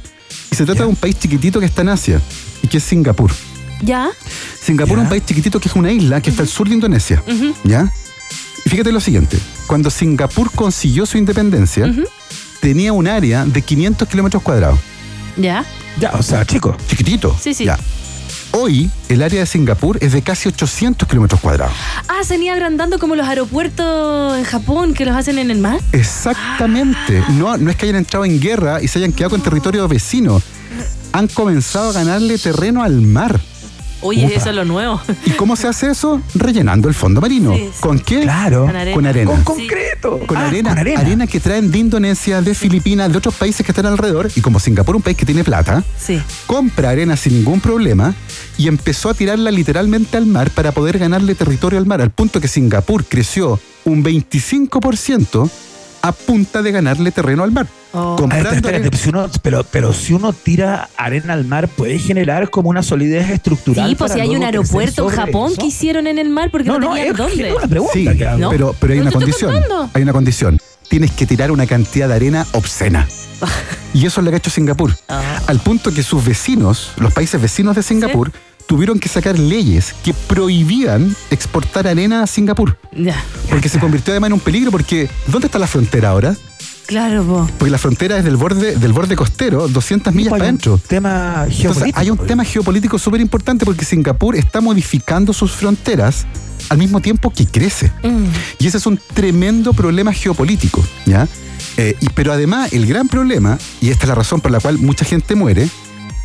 [0.51, 2.21] Y se trata de un país chiquitito que está en Asia
[2.63, 3.31] y que es Singapur.
[3.83, 4.11] ¿Ya?
[4.61, 7.23] Singapur es un país chiquitito que es una isla que está al sur de Indonesia.
[7.63, 7.93] ¿Ya?
[8.65, 11.93] Y fíjate lo siguiente: cuando Singapur consiguió su independencia,
[12.61, 14.79] tenía un área de 500 kilómetros cuadrados.
[15.37, 15.65] ¿Ya?
[15.99, 16.77] Ya, o sea, chico.
[16.89, 17.37] Chiquitito.
[17.41, 17.65] Sí, sí.
[17.65, 17.79] Ya.
[18.53, 21.75] Hoy, el área de Singapur es de casi 800 kilómetros cuadrados.
[22.07, 25.59] Ah, se han ido agrandando como los aeropuertos en Japón que los hacen en el
[25.59, 25.81] mar.
[25.91, 27.25] Exactamente.
[27.31, 30.41] No, no es que hayan entrado en guerra y se hayan quedado con territorio vecino.
[31.13, 33.41] Han comenzado a ganarle terreno al mar.
[34.05, 34.35] Oye, Upa.
[34.37, 35.01] eso es lo nuevo.
[35.25, 36.21] ¿Y cómo se hace eso?
[36.35, 37.55] Rellenando el fondo marino.
[37.55, 37.81] Sí, sí.
[37.81, 38.21] ¿Con qué?
[38.21, 38.67] Claro.
[38.67, 38.95] Con arena.
[38.95, 39.31] Con arena.
[39.33, 40.21] Con concreto.
[40.27, 41.01] Con, Ah, arena, con arena.
[41.01, 44.31] arena que traen de Indonesia, de Filipinas, de otros países que están alrededor.
[44.37, 46.21] Y como Singapur, un país que tiene plata, Sí.
[46.47, 48.15] compra arena sin ningún problema
[48.59, 52.41] y empezó a tirarla literalmente al mar para poder ganarle territorio al mar, al punto
[52.41, 55.51] que Singapur creció un 25%
[56.03, 57.67] a punta de ganarle terreno al mar.
[57.97, 58.17] Oh.
[58.17, 58.97] Comprando espérate, arena.
[58.99, 63.31] si uno- pero, pero si uno tira arena al mar, puede generar como una solidez
[63.31, 63.89] estructural.
[63.89, 65.61] Sí, pues si hay un aeropuerto en Japón eso.
[65.61, 67.49] que hicieron en el mar porque no, No, no, tenían es, dónde.
[67.51, 68.39] es una pregunta Sí, que hago.
[68.39, 68.51] ¿No?
[68.51, 69.53] pero, pero hay Pero una condición.
[69.53, 69.91] contando.
[69.95, 70.59] Hay una condición.
[70.89, 73.07] Tienes que tirar una cantidad de arena obscena.
[73.95, 74.93] Y eso es lo que ha hecho Singapur.
[75.09, 75.41] Ah.
[75.47, 78.33] Al punto que sus vecinos, los países vecinos de Singapur,
[78.67, 82.77] tuvieron que sacar leyes que prohibían exportar arena a Singapur.
[82.93, 83.15] Ya.
[83.49, 86.35] Porque se convirtió además en un peligro porque ¿dónde está la frontera ahora?
[86.87, 87.49] Claro, po.
[87.59, 90.79] Porque la frontera es del borde, del borde costero, 200 millas para hay un adentro.
[90.87, 92.01] tema Entonces, geopolítico.
[92.01, 96.27] hay un tema geopolítico súper importante porque Singapur está modificando sus fronteras
[96.69, 97.91] al mismo tiempo que crece.
[98.03, 98.27] Mm.
[98.59, 101.27] Y ese es un tremendo problema geopolítico, ¿ya?
[101.77, 104.79] Eh, y, pero además, el gran problema, y esta es la razón por la cual
[104.79, 105.69] mucha gente muere,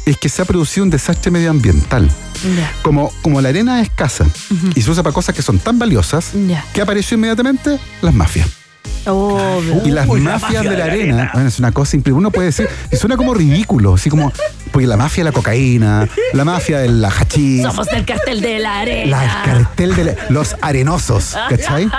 [0.06, 2.10] es que se ha producido un desastre medioambiental.
[2.82, 4.26] Como, como la arena es escasa
[4.76, 6.66] y se usa para cosas que son tan valiosas, Ya.
[6.74, 7.80] ¿qué apareció inmediatamente?
[8.02, 8.48] Las mafias.
[9.06, 9.82] Obvio.
[9.86, 11.32] Y las Uy, la mafias mafia de la de la arena, arena.
[11.34, 12.18] bueno, es una cosa increíble.
[12.20, 14.32] Uno puede decir, y suena como ridículo, así como,
[14.72, 18.60] porque la mafia de la cocaína, la mafia de la hachís, Somos del cartel de
[18.60, 19.18] la arena.
[19.18, 21.90] la, el cartel de la- los arenosos, ¿cachai?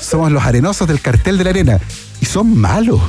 [0.00, 1.78] Somos los arenosos del cartel de la arena.
[2.20, 3.00] Y son malos.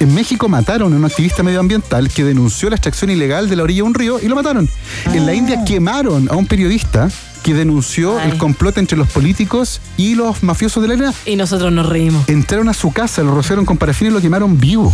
[0.00, 3.78] En México mataron a un activista medioambiental que denunció la extracción ilegal de la orilla
[3.78, 4.68] de un río y lo mataron.
[5.12, 7.08] En la India quemaron a un periodista
[7.44, 11.14] que denunció el complot entre los políticos y los mafiosos de la arena.
[11.26, 12.28] Y nosotros nos reímos.
[12.28, 14.92] Entraron a su casa, lo rociaron con parafina y lo quemaron vivo.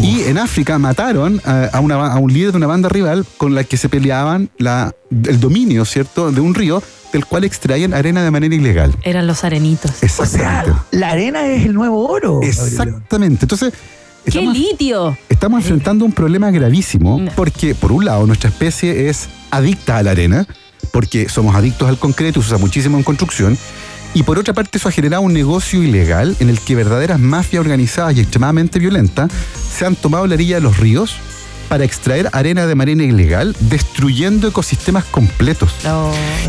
[0.00, 3.54] Y en África mataron a, a una- a un líder de una banda rival con
[3.54, 6.82] la que se peleaban la, el dominio, ¿cierto?, de un río
[7.12, 8.94] del cual extraían arena de manera ilegal.
[9.02, 10.02] Eran los arenitos.
[10.02, 10.72] Exactamente.
[10.92, 12.40] La arena es el nuevo oro.
[12.42, 13.44] Exactamente.
[13.44, 13.72] Entonces,
[14.24, 15.16] ¡Qué litio!
[15.28, 20.12] estamos enfrentando un problema gravísimo porque, por un lado, nuestra especie es adicta a la
[20.12, 20.46] arena,
[20.94, 23.58] porque somos adictos al concreto, se usa muchísimo en construcción.
[24.14, 27.62] Y por otra parte, eso ha generado un negocio ilegal en el que verdaderas mafias
[27.62, 29.28] organizadas y extremadamente violentas
[29.72, 31.16] se han tomado la orilla de los ríos
[31.68, 35.74] para extraer arena de manera ilegal, destruyendo ecosistemas completos.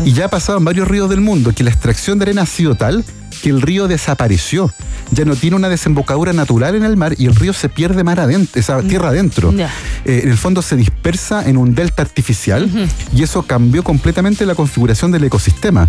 [0.04, 2.46] Y ya ha pasado en varios ríos del mundo que la extracción de arena ha
[2.46, 3.04] sido tal
[3.42, 4.72] que el río desapareció.
[5.12, 8.18] Ya no tiene una desembocadura natural en el mar y el río se pierde mar
[8.18, 9.52] adentro, esa tierra adentro.
[9.52, 12.68] Eh, en el fondo se dispersa en un delta artificial
[13.14, 15.88] y eso cambió completamente la configuración del ecosistema,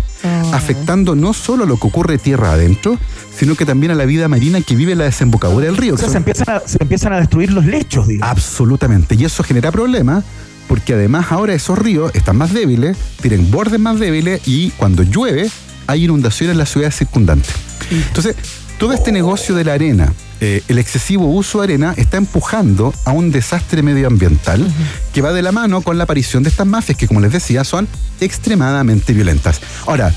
[0.52, 2.96] afectando no solo lo que ocurre tierra adentro,
[3.36, 5.94] sino que también a la vida marina que vive en la desembocadura del río.
[5.94, 8.30] O sea, se empiezan, a, se empiezan a destruir los lechos, digamos.
[8.30, 9.14] Absolutamente.
[9.14, 10.24] Y eso genera problemas
[10.68, 15.50] porque además ahora esos ríos están más débiles, tienen bordes más débiles y cuando llueve
[15.88, 17.50] hay inundaciones en las ciudades circundantes.
[17.90, 18.36] Entonces,
[18.78, 23.10] todo este negocio de la arena, eh, el excesivo uso de arena, está empujando a
[23.10, 24.64] un desastre medioambiental
[25.12, 27.64] que va de la mano con la aparición de estas mafias que, como les decía,
[27.64, 27.88] son
[28.20, 29.60] extremadamente violentas.
[29.86, 30.12] Ahora,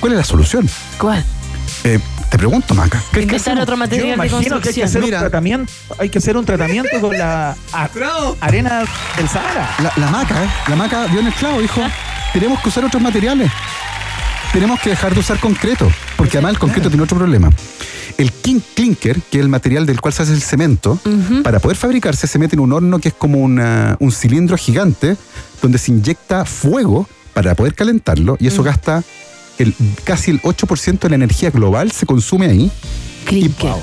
[0.00, 0.68] ¿cuál es la solución?
[0.98, 1.24] ¿Cuál?
[1.84, 2.98] Eh, te pregunto, Maca.
[3.12, 3.62] ¿qué- qué Inventar hacemos?
[3.62, 5.18] otro material Yo de que hay que hacer Mira.
[5.18, 7.88] un tratamiento, hay que hacer un tratamiento con la a-
[8.40, 8.82] arena
[9.16, 9.70] del Sahara.
[9.82, 10.48] La, la maca, ¿eh?
[10.68, 11.80] La maca dio en el clavo, dijo,
[12.32, 13.50] tenemos que usar otros materiales.
[14.52, 17.50] Tenemos que dejar de usar concreto, porque además el concreto tiene otro problema.
[18.18, 20.98] El clinker, que es el material del cual se hace el cemento,
[21.42, 25.16] para poder fabricarse se mete en un horno que es como una- un cilindro gigante
[25.62, 29.02] donde se inyecta fuego para poder calentarlo y eso gasta
[29.58, 32.70] el, casi el 8% de la energía global se consume ahí.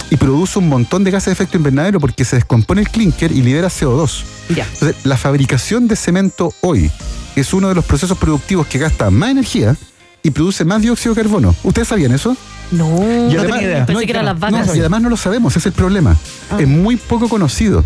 [0.10, 3.32] Y, y produce un montón de gases de efecto invernadero porque se descompone el clinker
[3.32, 4.23] y libera CO2.
[4.55, 4.67] Ya.
[4.73, 6.91] Entonces, la fabricación de cemento hoy
[7.36, 9.75] es uno de los procesos productivos que gasta más energía
[10.23, 11.55] y produce más dióxido de carbono.
[11.63, 12.36] ¿Ustedes sabían eso?
[12.71, 13.86] No, Y no además- tenía idea.
[13.86, 14.75] Pensé que eran las No, vacas.
[14.75, 16.15] y además no lo sabemos, ese es el problema.
[16.58, 17.84] Es muy poco conocido.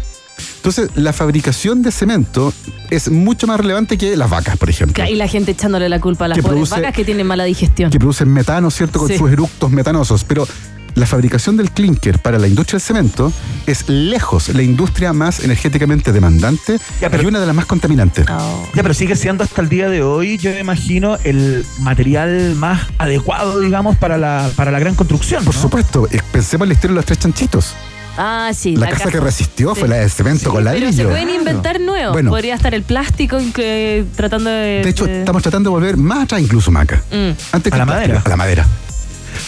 [0.58, 2.54] Entonces, la fabricación de cemento
[2.89, 5.06] es mucho más relevante que las vacas, por ejemplo.
[5.08, 7.43] Y la gente echándole la culpa a las Que pobres produce- vacas que tienen mala
[7.43, 7.91] digestión.
[7.91, 9.00] que producen metano, ¿cierto?
[9.00, 9.17] Con Sí.
[9.17, 10.24] sus eructos metanosos.
[10.24, 10.48] Pero
[10.96, 13.34] la fabricación del clinker para la industria del cemento
[13.66, 16.80] es lejos la industria más energéticamente demandante
[17.22, 18.26] y una de las más contaminantes.
[18.28, 22.82] Ya, pero sigue siendo hasta el día de hoy, yo me imagino, el material más
[22.98, 25.44] adecuado, digamos, para la, para la gran construcción.
[25.44, 27.74] Por supuesto, eh, pensemos en la historia de los tres chanchitos.
[28.16, 28.76] Ah, sí.
[28.76, 29.80] la, casa, que resistió Sí.
[29.80, 30.92] fue la de cemento con Pero ladrillo.
[30.92, 32.14] se pueden inventar nuevos.
[32.14, 32.30] Bueno.
[32.30, 34.82] Podría estar el plástico que- tratando de.
[34.84, 37.02] De hecho, de- estamos tratando de volver más atrás incluso, Maca.
[37.12, 37.32] Mm.
[37.52, 38.22] Antes que ¿A la madera?
[38.24, 38.68] A la madera.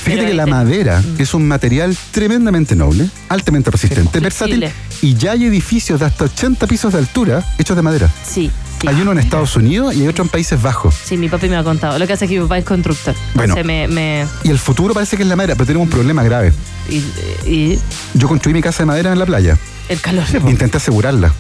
[0.05, 4.69] Fíjate Pero que la madera es un material tremendamente noble, altamente resistente, versátil,
[5.01, 8.07] y ya hay edificios de hasta 80 pisos de altura hechos de madera.
[8.23, 8.51] Sí.
[8.79, 8.87] sí.
[8.87, 10.93] Hay uno en Estados Unidos y hay otro en Países Bajos.
[11.03, 11.97] Sí, mi papi me ha contado.
[11.97, 13.15] Lo que hace es que mi papá es constructor.
[13.33, 13.55] Bueno.
[13.55, 13.87] Entonces me.
[13.87, 16.53] me Y el futuro parece que es la madera, pero tenemos un problema grave.
[16.87, 16.97] y,
[17.49, 17.79] y
[18.13, 19.57] Yo construí mi casa de madera en la playa.
[19.89, 20.23] el calor.
[20.47, 21.33] Intenté asegurarla.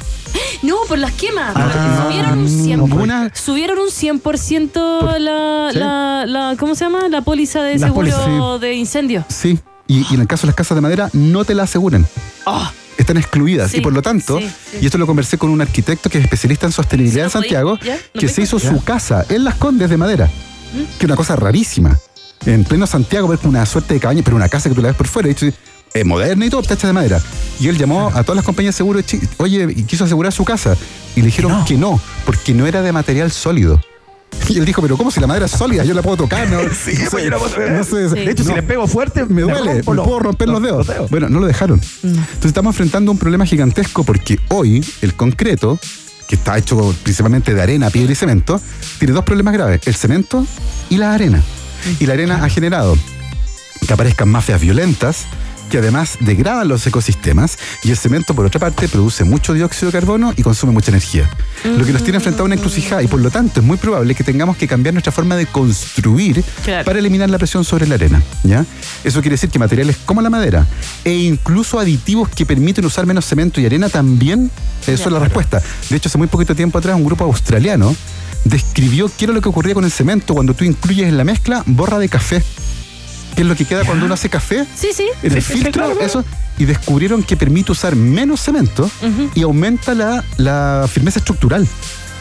[0.63, 1.53] No, por las quemas.
[1.55, 2.77] Ah, subieron un 100%.
[2.89, 5.77] ninguna- Subieron un 100% la, sí.
[5.79, 6.55] la, la.
[6.57, 7.07] ¿Cómo se llama?
[7.09, 9.25] La póliza de Las seguro pólizas, de incendio.
[9.29, 9.59] Sí.
[9.87, 12.05] Y, y en el caso de las casas de madera, no te la aseguran.
[12.45, 12.71] Ah.
[12.97, 13.71] Están excluidas.
[13.71, 14.77] Sí, y por lo tanto, sí, sí.
[14.81, 17.41] y esto lo conversé con un arquitecto que es especialista en sostenibilidad en ¿Sí lo
[17.41, 17.49] podí?
[17.49, 17.97] Santiago, ¿Ya?
[18.13, 20.27] ¿No que se hizo su casa en Las Condes de madera.
[20.27, 20.77] ¿Mm?
[20.97, 21.99] Que es una cosa rarísima.
[22.45, 24.97] En pleno Santiago, ver una suerte de cabaña, pero una casa que tú la ves
[24.97, 25.27] por fuera.
[25.29, 25.35] Y
[25.95, 27.21] es moderna y todo, está hecha de madera.
[27.59, 30.31] Y él llamó a todas las compañías de seguro, de Chi- oye, y quiso asegurar
[30.33, 30.75] su casa.
[31.15, 33.79] Y le dijeron que no, porque no era de material sólido.
[34.49, 35.85] Y él dijo, pero ¿cómo si la madera es sólida?
[35.85, 36.59] Yo la puedo tocar, ¿no?
[36.85, 37.71] Sí, No sé, pues yo la puedo tocar.
[37.71, 40.49] no sé, De hecho, si le pego fuerte, me me duele, rompo me puedo romper
[40.49, 40.77] los, los- dedos.
[40.87, 41.09] los dedos.
[41.09, 41.79] Bueno, no lo dejaron.
[42.03, 45.79] Entonces estamos enfrentando un problema gigantesco porque hoy el concreto,
[46.27, 48.59] que está hecho principalmente de arena, piedra y cemento,
[48.99, 50.45] tiene dos problemas graves, el cemento
[50.89, 51.41] y la arena.
[52.01, 52.97] Y la arena ha generado
[53.87, 55.25] que aparezcan mafias violentas
[55.69, 59.97] que además degradan los ecosistemas y el cemento por otra parte produce mucho dióxido de
[59.97, 61.29] carbono y consume mucha energía.
[61.63, 64.13] Lo que nos tiene enfrentado a una encrucijada y por lo tanto es muy probable
[64.15, 66.85] que tengamos que cambiar nuestra forma de construir Claro.
[66.85, 68.21] para eliminar la presión sobre la arena.
[68.43, 68.65] ¿ya?
[69.03, 70.65] Eso quiere decir que materiales como la madera
[71.03, 74.51] e incluso aditivos que permiten usar menos cemento y arena también
[74.87, 75.61] eso es la respuesta.
[75.89, 77.95] De hecho, hace muy poquito tiempo atrás un grupo australiano
[78.43, 81.63] describió qué era lo que ocurría con el cemento cuando tú incluyes en la mezcla
[81.65, 82.43] borra de café.
[83.35, 84.65] Que es lo que queda cuando uno hace café.
[84.75, 85.05] Sí, sí.
[85.23, 85.99] En el Sí, filtro, claro.
[86.01, 86.23] eso.
[86.57, 88.89] Y descubrieron que permite usar menos cemento
[89.35, 91.67] y aumenta la, la firmeza estructural.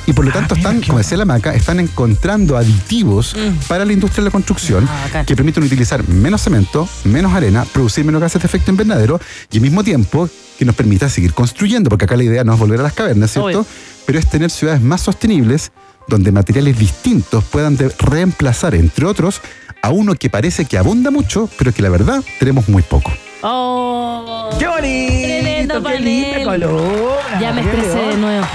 [0.06, 3.68] Y por lo Ah, tanto están, como decía la maca, están encontrando aditivos Mm.
[3.68, 8.04] para la industria de la construcción Ah, que permiten utilizar menos cemento, menos arena, producir
[8.04, 9.18] menos gases de efecto invernadero
[9.50, 12.58] y al mismo tiempo que nos permita seguir construyendo, porque acá la idea no es
[12.58, 13.60] volver a las cavernas, ¿cierto?
[13.60, 13.66] Obvio.
[14.04, 15.72] Pero es tener ciudades más sostenibles
[16.06, 19.40] donde materiales distintos puedan reemplazar, entre otros,
[19.84, 23.12] a uno que parece que abunda mucho, pero que la verdad tenemos muy poco.
[23.42, 24.48] Oh.
[24.58, 25.12] ¡Qué bonito!
[25.22, 26.62] Tremendo ¡Qué linda panel.
[26.62, 27.40] columna!
[27.40, 28.46] Ya me estresé de nuevo.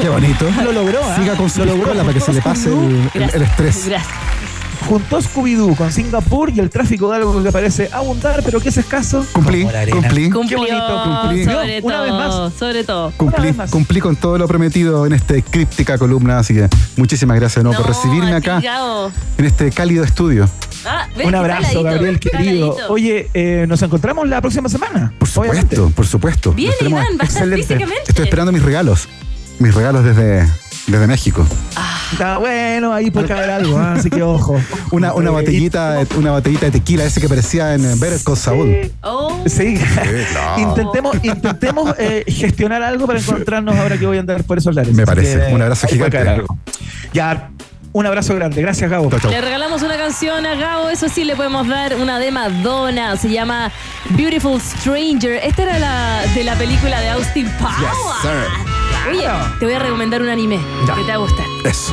[0.00, 0.46] Qué bonito.
[0.62, 1.16] Lo logró, ¿ah?
[1.16, 1.92] Siga con su Lo logró.
[1.94, 3.88] para que se le pase el, el- el estrés.
[3.88, 4.12] Gracias.
[4.88, 8.76] Juntó Scooby-Doo con Singapur y el tráfico de algo que parece abundar, pero que es
[8.76, 9.24] escaso.
[9.32, 10.24] Cumplí, cumplí.
[10.24, 11.02] Qué Cumplió, bonito.
[11.04, 11.44] cumplí.
[11.44, 12.54] sobre Una vez todo, más.
[12.58, 13.12] sobre todo.
[13.16, 13.70] Cumplí, vez más.
[13.70, 17.82] cumplí con todo lo prometido en esta críptica columna, así que muchísimas gracias de nuevo
[17.82, 18.60] por recibirme a acá
[19.38, 20.48] en este cálido estudio.
[20.86, 21.06] Ah.
[21.24, 22.76] Un abrazo, Gabriel, querido.
[22.90, 25.12] Oye, eh, nos encontramos la próxima semana.
[25.18, 26.52] Por supuesto, por supuesto.
[26.52, 27.56] Bien, Iván, a excelente.
[27.66, 28.02] físicamente.
[28.08, 29.08] Estoy esperando mis regalos.
[29.60, 30.46] Mis regalos desde,
[30.86, 31.46] desde México.
[32.12, 34.60] Está bueno, ahí puede caber algo, ah, así que ojo.
[34.90, 38.92] Una, una botellita, una botellita de tequila, ese que parecía en Better Call Saul.
[39.02, 39.42] Oh.
[39.46, 39.76] Sí.
[40.32, 40.60] claro.
[40.62, 44.94] intentemos intentemos eh, gestionar algo para encontrarnos ahora que voy a andar por esos lares.
[44.94, 45.46] Me Así parece.
[45.46, 46.16] que, Un abrazo ahí puede gigante.
[46.16, 46.58] caer algo.
[47.12, 47.50] Ya,
[47.92, 48.60] un abrazo grande.
[48.60, 49.10] Gracias, Gabo.
[49.18, 49.30] Chao.
[49.30, 53.30] Le regalamos una canción a Gabo, eso sí, le podemos dar una de Madonna, se
[53.30, 53.72] llama
[54.10, 55.40] Beautiful Stranger.
[55.42, 58.73] Esta era la de la película de Austin Powers.
[59.08, 60.94] Oye, te voy a recomendar un anime Ya.
[60.94, 61.46] que te va a gustar.
[61.64, 61.92] Eso.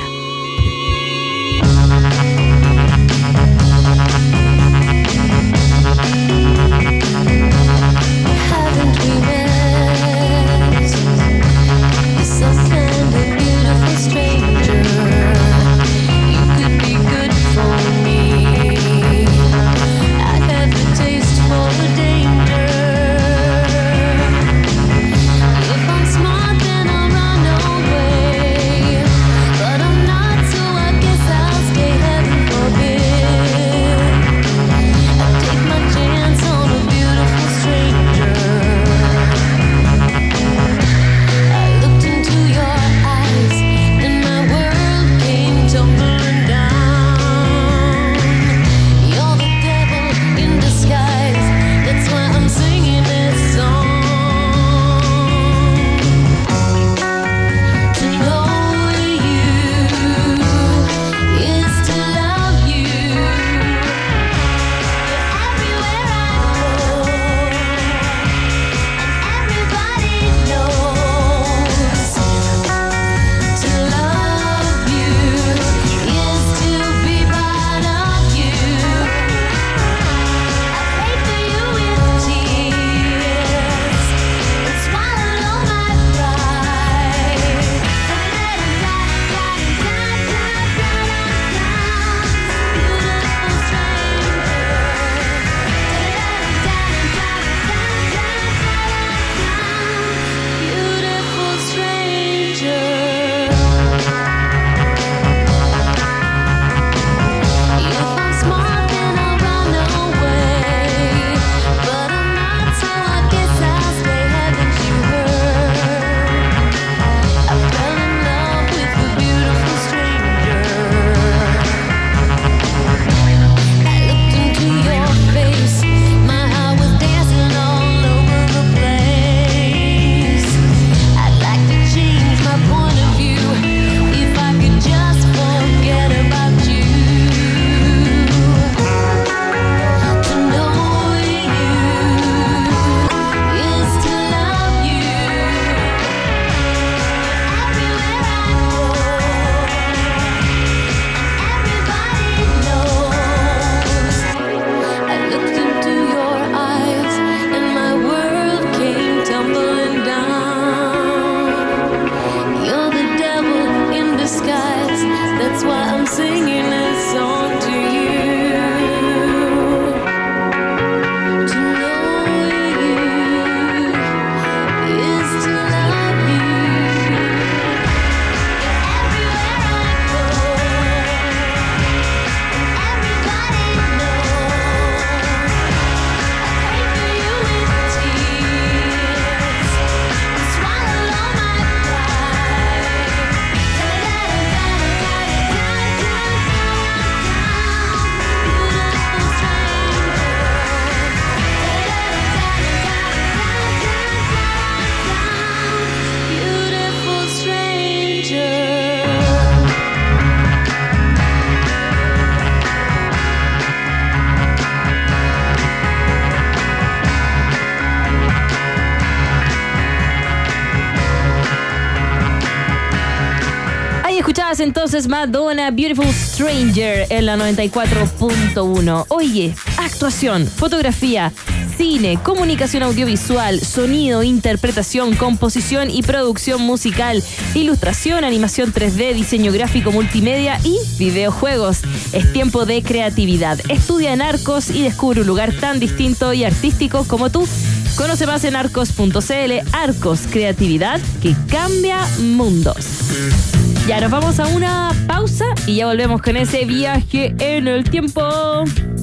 [225.08, 229.06] Madonna Beautiful Stranger en la 94.1.
[229.10, 231.32] Oye, actuación, fotografía,
[231.78, 240.60] cine, comunicación audiovisual, sonido, interpretación, composición y producción musical, ilustración, animación 3D, diseño gráfico multimedia
[240.64, 241.82] y videojuegos.
[242.12, 243.60] Es tiempo de creatividad.
[243.70, 247.48] Estudia en Arcos y descubre un lugar tan distinto y artístico como tú.
[247.96, 249.74] Conoce más en arcos.cl.
[249.74, 253.51] Arcos, creatividad que cambia mundos.
[253.88, 258.22] Ya nos vamos a una pausa y ya volvemos con ese viaje en el tiempo.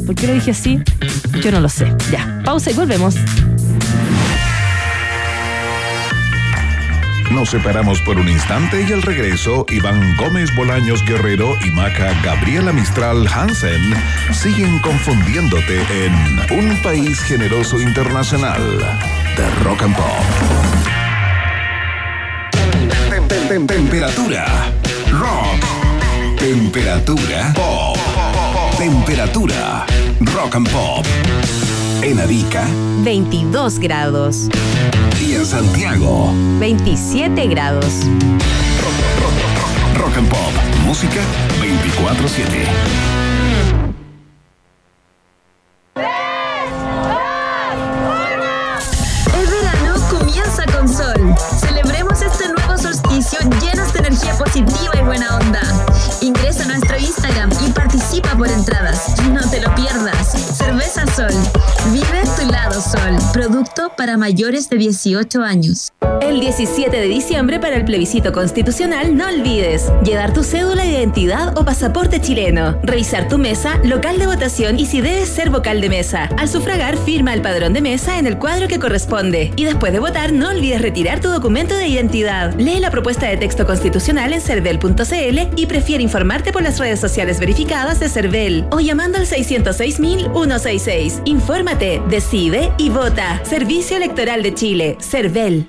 [0.06, 0.80] ¿Por qué lo dije así?
[1.42, 1.92] Yo no lo sé.
[2.10, 3.16] Ya, pausa y volvemos.
[7.30, 12.72] Nos separamos por un instante y al regreso, Iván Gómez Bolaños Guerrero y Maca Gabriela
[12.72, 13.94] Mistral Hansen
[14.32, 16.14] siguen confundiéndote en
[16.58, 18.62] Un País Generoso Internacional
[19.36, 20.67] de Rock and Pop.
[23.48, 24.44] Tem- tem- tem- Temperatura.
[25.10, 26.36] Rock.
[26.38, 27.52] Temperatura.
[27.54, 27.98] Pop.
[28.76, 29.86] Temperatura.
[30.34, 31.06] Rock and Pop.
[32.02, 32.64] En Arica
[33.02, 34.48] 22 grados.
[35.20, 36.30] y en Santiago.
[36.60, 37.92] 27 grados.
[39.96, 40.52] Rock and Pop.
[40.84, 41.20] Música
[41.60, 42.66] 24-7.
[54.38, 55.87] Positiva y buena onda.
[56.20, 59.14] Ingresa a nuestro Instagram y participa por entradas.
[59.32, 60.32] No te lo pierdas.
[60.56, 61.32] Cerveza Sol.
[61.92, 63.16] Vive tu lado sol.
[63.32, 65.92] Producto para mayores de 18 años.
[66.20, 71.56] El 17 de diciembre para el plebiscito constitucional no olvides llevar tu cédula de identidad
[71.56, 75.88] o pasaporte chileno, revisar tu mesa, local de votación y si debes ser vocal de
[75.88, 76.28] mesa.
[76.36, 80.00] Al sufragar firma el padrón de mesa en el cuadro que corresponde y después de
[80.00, 82.54] votar no olvides retirar tu documento de identidad.
[82.58, 87.38] Lee la propuesta de texto constitucional en cervel.cl y prefiere informarte por las redes sociales
[87.38, 91.20] verificadas de Cervel o llamando al 606.166.
[91.26, 93.44] Infórmate, decide y vota.
[93.44, 95.68] Servicio Electoral de Chile, Cervel.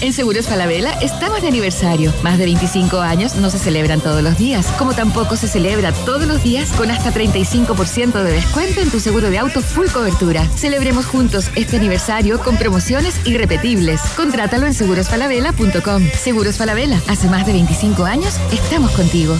[0.00, 2.12] En Seguros Falabella estamos de aniversario.
[2.22, 6.26] Más de 25 años no se celebran todos los días, como tampoco se celebra todos
[6.26, 10.44] los días con hasta 35% de descuento en tu seguro de auto full cobertura.
[10.56, 14.00] Celebremos juntos este aniversario con promociones irrepetibles.
[14.16, 16.02] Contrátalo en segurosfalabella.com.
[16.12, 19.38] Seguros Falabella, hace más de 25 años estamos contigo.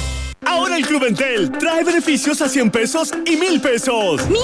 [0.77, 4.29] El Club Entel trae beneficios a 100 pesos y 1000 pesos.
[4.29, 4.43] ¿Mil?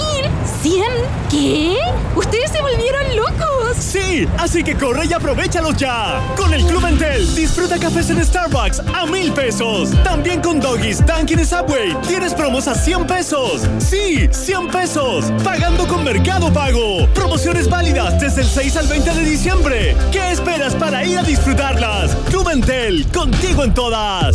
[0.63, 0.91] ¿Cien?
[1.31, 1.77] ¿Qué?
[2.17, 3.77] ¿Ustedes se volvieron locos?
[3.79, 6.23] Sí, así que corre y aprovechalos ya.
[6.35, 9.91] Con el Club Entel, disfruta cafés en Starbucks a 1000 pesos.
[10.05, 13.69] También con Doggies, Dunkin' y Subway, tienes promos a 100 pesos.
[13.79, 15.27] Sí, 100 pesos.
[15.45, 17.09] Pagando con Mercado Pago.
[17.15, 19.97] Promociones válidas desde el 6 al 20 de diciembre.
[20.11, 22.17] ¿Qué esperas para ir a disfrutarlas?
[22.31, 24.35] Club Entel, contigo en todas.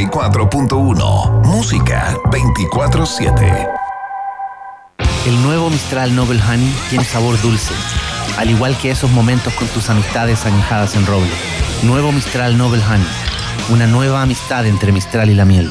[0.09, 3.67] 94.1 Música 24/7
[5.27, 7.73] El nuevo Mistral Noble Honey tiene sabor dulce,
[8.39, 11.29] al igual que esos momentos con tus amistades añejadas en roble.
[11.83, 13.05] Nuevo Mistral Noble Honey,
[13.69, 15.69] una nueva amistad entre Mistral y la miel.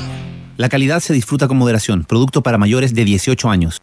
[0.57, 3.83] La calidad se disfruta con moderación, producto para mayores de 18 años.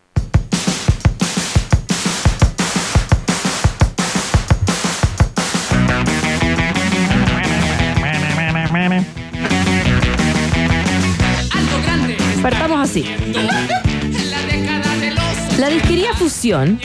[15.71, 16.79] Disquería Fusión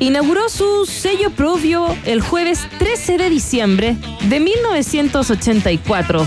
[0.00, 3.96] inauguró su sello propio el jueves 13 de diciembre
[4.28, 6.26] de 1984,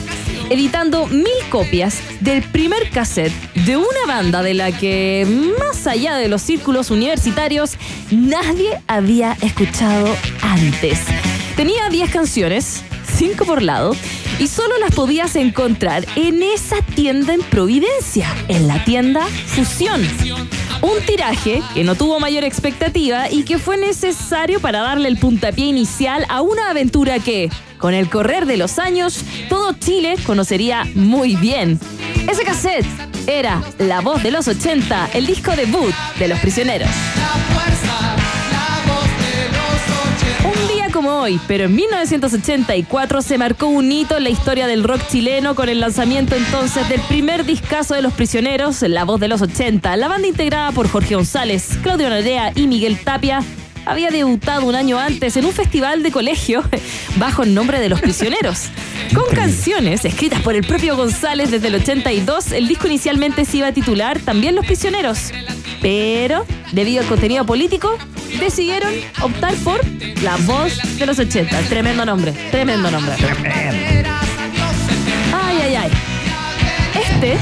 [0.50, 3.34] editando mil copias del primer cassette
[3.66, 5.28] de una banda de la que,
[5.60, 7.74] más allá de los círculos universitarios,
[8.12, 10.08] nadie había escuchado
[10.42, 11.00] antes.
[11.58, 12.82] Tenía 10 canciones,
[13.18, 13.94] 5 por lado,
[14.40, 20.02] y solo las podías encontrar en esa tienda en Providencia, en la tienda Fusión.
[20.86, 25.66] Un tiraje que no tuvo mayor expectativa y que fue necesario para darle el puntapié
[25.66, 31.38] inicial a una aventura que, con el correr de los años, todo Chile conocería muy
[31.38, 31.80] bien.
[32.30, 32.86] Ese cassette
[33.26, 36.90] era La Voz de los 80, el disco debut de Los Prisioneros.
[36.92, 38.15] Un día
[41.08, 45.70] hoy, pero en 1984 se marcó un hito en la historia del rock chileno con
[45.70, 49.96] el lanzamiento entonces del primer discazo de Los Prisioneros, La Voz de los 80.
[49.98, 53.44] La banda integrada por Jorge González, Claudio Narea y Miguel Tapia
[53.86, 56.64] había debutado un año antes en un festival de colegio
[57.18, 58.70] bajo el nombre de Los Prisioneros.
[59.14, 63.68] Con canciones escritas por el propio González desde el 82, el disco inicialmente se iba
[63.68, 65.32] a titular también Los Prisioneros.
[65.82, 67.98] Pero, debido al contenido político,
[68.40, 69.82] decidieron optar por
[70.22, 71.58] La Voz de los 80.
[71.70, 73.14] Tremendo nombre, tremendo nombre.
[75.34, 75.92] Ay, ay, ay.
[76.96, 77.38] Este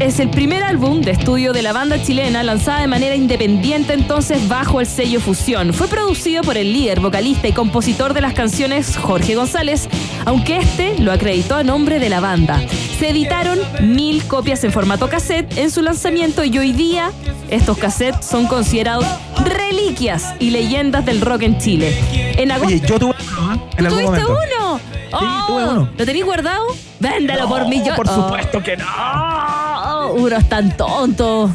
[0.00, 4.48] es el primer álbum de estudio de la banda chilena lanzada de manera independiente entonces
[4.48, 5.74] bajo el sello Fusión.
[5.74, 9.88] Fue producido por el líder, vocalista y compositor de las canciones Jorge González,
[10.24, 12.62] aunque este lo acreditó a nombre de la banda.
[12.98, 17.12] Se editaron mil copias en formato cassette en su lanzamiento y hoy día
[17.50, 19.04] estos cassettes son considerados
[19.44, 21.96] reliquias y leyendas del rock en Chile.
[22.38, 23.60] En agosto, Oye, yo tuve uno, ¿eh?
[23.78, 24.38] en algún ¿Tuviste momento.
[24.56, 24.80] uno?
[25.12, 25.88] Oh, tuve uno.
[25.96, 26.66] ¿Lo tenéis guardado?
[27.00, 27.82] Véndelo por mí.
[27.84, 28.14] Yo, por Oh.
[28.14, 28.84] supuesto que no.
[28.86, 31.50] Oh, uno es tan tonto.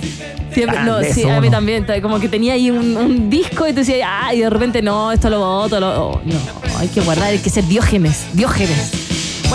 [0.51, 1.86] Siempre, no, sí, eso, a mí también.
[2.01, 5.11] Como que tenía ahí un, un disco y tú decías, ah, y de repente no,
[5.11, 5.79] esto lo voto.
[5.79, 8.25] Lo, oh, no, hay que guardar, hay que ser Diógenes.
[8.33, 9.05] Diógenes.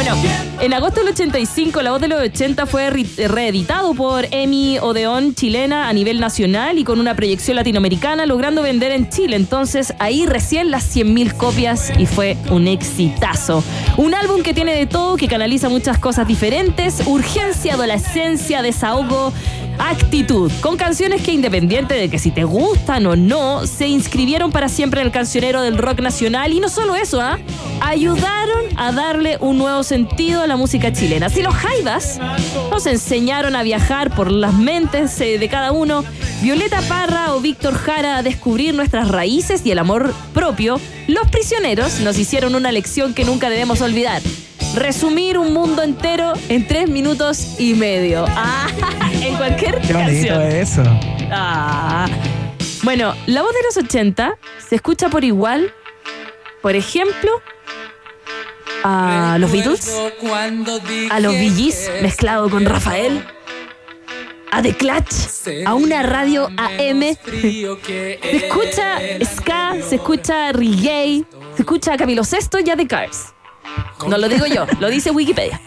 [0.02, 0.16] Bueno,
[0.62, 5.34] en agosto del 85, La Voz de los 80 fue re- reeditado por Emi Odeón
[5.34, 9.36] chilena a nivel nacional y con una proyección latinoamericana, logrando vender en Chile.
[9.36, 13.62] Entonces, ahí recién las 100.000 copias y fue un exitazo.
[13.98, 19.34] Un álbum que tiene de todo, que canaliza muchas cosas diferentes, urgencia, adolescencia, desahogo,
[19.80, 24.68] actitud, con canciones que independiente de que si te gustan o no, se inscribieron para
[24.68, 27.38] siempre en el cancionero del rock nacional y no solo eso, ¿ah?
[27.80, 31.28] ayudaron a darle un nuevo sentido a la música chilena.
[31.28, 32.20] Si los Jaivas
[32.70, 36.04] nos enseñaron a viajar por las mentes eh, de cada uno,
[36.42, 42.00] Violeta Parra o Víctor Jara a descubrir nuestras raíces y el amor propio, los prisioneros
[42.00, 44.20] nos hicieron una lección que nunca debemos olvidar.
[44.74, 48.24] Resumir un mundo entero en tres minutos y medio.
[48.36, 48.68] Ah,
[49.12, 50.42] en cualquier Qué canción.
[50.42, 50.82] eso.
[51.30, 52.06] Ah.
[52.82, 55.74] Bueno, la voz de los 80 se escucha por igual,
[56.62, 57.42] por ejemplo,
[58.82, 59.94] a los Beatles,
[61.10, 63.22] a los Gees mezclado con Rafael,
[64.50, 65.12] a The Clutch,
[65.66, 67.02] a una radio AM.
[67.24, 71.24] Se escucha ska, se escucha reggae,
[71.56, 73.34] se escucha a Camilo Sesto y a The Cars.
[74.08, 75.60] No lo digo yo, lo dice Wikipedia.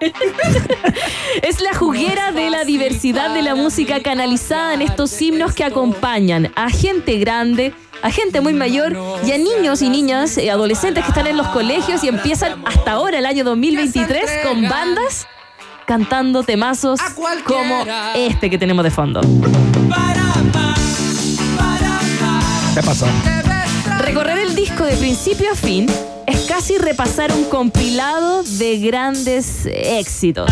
[1.42, 6.52] es la juguera de la diversidad de la música canalizada en estos himnos que acompañan
[6.56, 11.10] a gente grande, a gente muy mayor y a niños y niñas, eh, adolescentes que
[11.10, 15.26] están en los colegios y empiezan hasta ahora, el año 2023, con bandas
[15.86, 17.00] cantando temazos
[17.44, 19.20] como este que tenemos de fondo.
[22.74, 23.06] ¿Qué pasó?
[23.98, 25.86] Recorrer el disco de principio a fin
[26.30, 30.50] es casi repasar un compilado de grandes éxitos.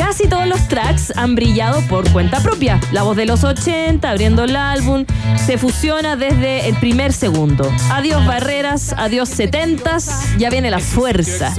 [0.00, 2.80] Casi todos los tracks han brillado por cuenta propia.
[2.90, 5.04] La voz de los 80, abriendo el álbum,
[5.44, 7.70] se fusiona desde el primer segundo.
[7.90, 11.52] Adiós barreras, adiós 70s, ya viene la fuerza.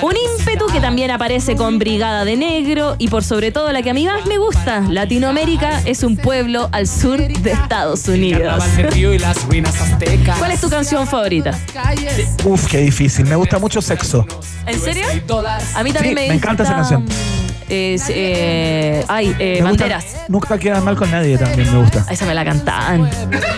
[0.00, 3.90] Un ímpetu que también aparece con Brigada de Negro y por sobre todo la que
[3.90, 8.62] a mí más me gusta, Latinoamérica es un pueblo al sur de Estados Unidos.
[10.38, 11.50] ¿Cuál es tu canción favorita?
[12.44, 13.26] Uf, qué difícil.
[13.26, 14.24] Me gusta mucho sexo.
[14.66, 15.04] ¿En serio?
[15.74, 17.04] A mí también Sí, me, me encanta esa canción.
[17.74, 20.04] Es, eh, ay, eh, Me gusta- Banderas.
[20.28, 22.04] Nunca quedas mal con nadie también me gusta.
[22.10, 23.08] Esa me la cantaban.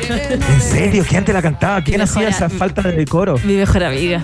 [0.09, 1.05] ¿En serio?
[1.09, 1.83] ¿Quién te la cantaba?
[1.83, 3.35] ¿Quién Mi hacía esa falta de decoro?
[3.43, 4.23] Mi mejor amiga.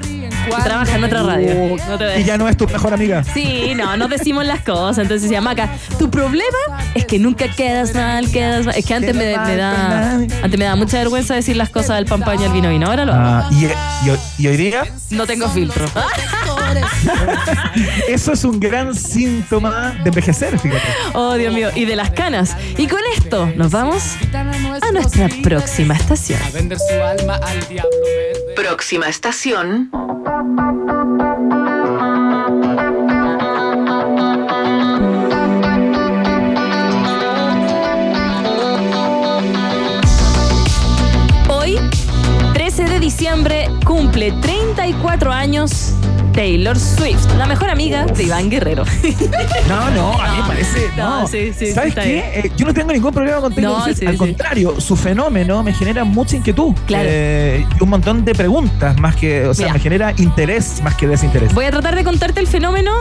[0.58, 1.76] Trabaja en otra radio.
[1.88, 3.22] No te Y ya no es tu mejor amiga.
[3.24, 4.98] Sí, no, no decimos las cosas.
[4.98, 6.58] Entonces decía, Maca, tu problema
[6.94, 8.74] es que nunca quedas mal, quedas mal.
[8.76, 12.06] Es que antes me, me da antes me da mucha vergüenza decir las cosas del
[12.06, 12.86] pampaño y el vino vino.
[12.86, 13.22] Ahora lo hago.
[13.24, 13.64] Ah, y,
[14.06, 15.86] y hoy- y hoy día, No tengo filtro.
[18.08, 20.82] eso es un gran síntoma de envejecer, fíjate.
[21.14, 21.68] Oh, Dios mío.
[21.74, 22.56] Y de las canas.
[22.76, 24.02] Y con esto nos vamos
[24.82, 26.38] a nuestra próxima estación.
[26.52, 28.54] vender su alma al diablo verde.
[28.56, 29.90] Próxima estación.
[41.50, 41.76] Hoy,
[42.54, 45.92] 13 de diciembre, cumple 34 años
[46.32, 48.84] Taylor Swift, la mejor amiga de Iván Guerrero.
[49.68, 50.88] No, no, a mí me parece.
[50.96, 52.18] No, No, sí, sí, ¿Sabes qué?
[52.34, 54.02] Eh, yo no tengo ningún problema con Taylor No, Swift.
[54.06, 56.74] Al contrario, su fenómeno me genera mucha inquietud.
[56.86, 57.08] Claro.
[57.08, 59.46] Eh, y un montón de preguntas más que.
[59.46, 59.74] O sea, Mira.
[59.74, 61.54] me genera interés más que desinterés.
[61.54, 62.92] Voy a tratar de contarte el fenómeno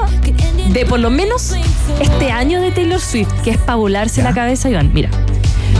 [0.71, 1.55] de por lo menos
[1.99, 4.91] este año de Taylor Swift, que es para volarse la cabeza, Iván.
[4.93, 5.09] Mira,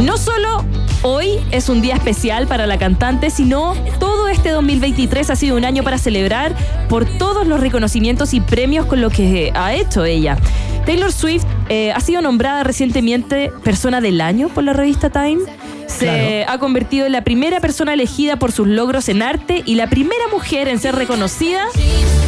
[0.02, 0.66] no solo
[1.02, 5.66] hoy es un día especial para la cantante, sino todo este 2023 ha sido un
[5.66, 6.56] año para celebrar
[6.88, 10.38] por todos los reconocimientos y premios con lo que ha hecho ella.
[10.86, 15.42] Taylor Swift eh, ha sido nombrada recientemente Persona del Año por la revista Time.
[15.88, 19.88] Se ha convertido en la primera persona elegida por sus logros en arte y la
[19.88, 21.64] primera mujer en ser reconocida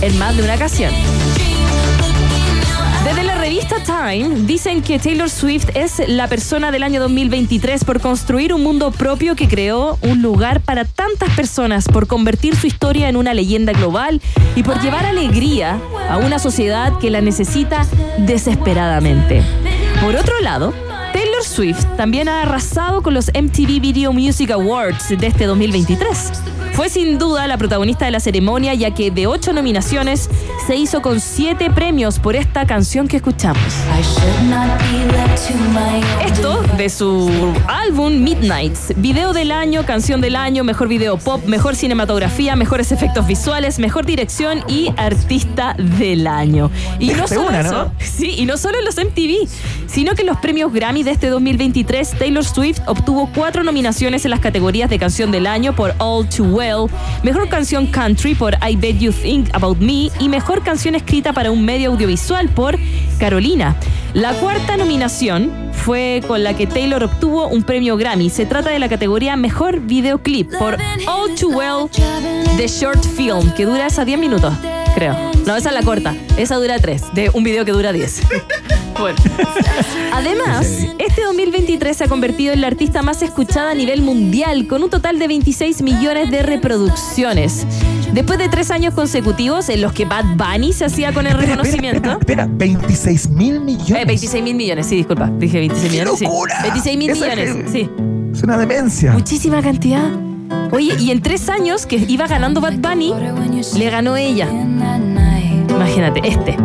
[0.02, 0.92] en más de una ocasión.
[3.04, 8.00] Desde la revista Time dicen que Taylor Swift es la persona del año 2023 por
[8.00, 13.10] construir un mundo propio que creó un lugar para tantas personas, por convertir su historia
[13.10, 14.22] en una leyenda global
[14.56, 15.80] y por llevar alegría
[16.10, 17.88] a una sociedad que la necesita
[18.20, 19.42] desesperadamente.
[20.00, 20.72] Por otro lado,
[21.12, 26.61] Taylor Swift también ha arrasado con los MTV Video Music Awards de este 2023.
[26.74, 30.30] Fue sin duda la protagonista de la ceremonia ya que de ocho nominaciones
[30.66, 33.62] se hizo con siete premios por esta canción que escuchamos.
[36.26, 41.76] Esto de su álbum Midnights, video del año, canción del año, mejor video pop, mejor
[41.76, 46.72] cinematografía, mejores efectos visuales, mejor dirección y artista del año.
[47.00, 47.94] Y no solo una, eso, ¿no?
[48.00, 49.48] sí, y no solo en los MTV,
[49.88, 54.32] sino que en los premios Grammy de este 2023, Taylor Swift obtuvo cuatro nominaciones en
[54.32, 56.61] las categorías de canción del año por All Too Well,
[57.24, 61.52] mejor canción country por I Bet You Think About Me y mejor canción escrita para
[61.52, 62.78] un medio audiovisual por
[63.20, 63.76] Carolina.
[64.14, 68.30] La cuarta nominación fue con la que Taylor obtuvo un premio Grammy.
[68.30, 71.90] Se trata de la categoría Mejor Videoclip por All Too Well,
[72.58, 74.54] The Short Film, que dura hasta 10 minutos,
[74.96, 75.16] creo.
[75.46, 76.16] No, esa es la corta.
[76.38, 78.22] Esa dura 3, de un video que dura 10.
[79.00, 79.18] Bueno.
[80.14, 80.68] Además,
[81.00, 84.92] este 2023 se ha convertido en la artista más escuchada a nivel mundial, con un
[84.92, 87.66] total de 26 millones de reproducciones.
[88.14, 91.50] Después de tres años consecutivos en los que Bad Bunny se hacía con el Espera,
[91.56, 92.12] reconocimiento.
[92.12, 94.04] Espera, 26 mil millones.
[94.04, 95.32] Eh, 26 mil millones, sí, disculpa.
[95.36, 96.20] Dije 26 millones.
[96.20, 96.26] sí.
[96.64, 97.90] 26 mil millones, es- sí.
[98.34, 99.14] Es una demencia.
[99.14, 100.12] Muchísima cantidad.
[100.72, 103.14] Oye, y en tres años que iba ganando Bad Bunny,
[103.78, 104.48] le ganó ella.
[105.70, 106.58] Imagínate, este.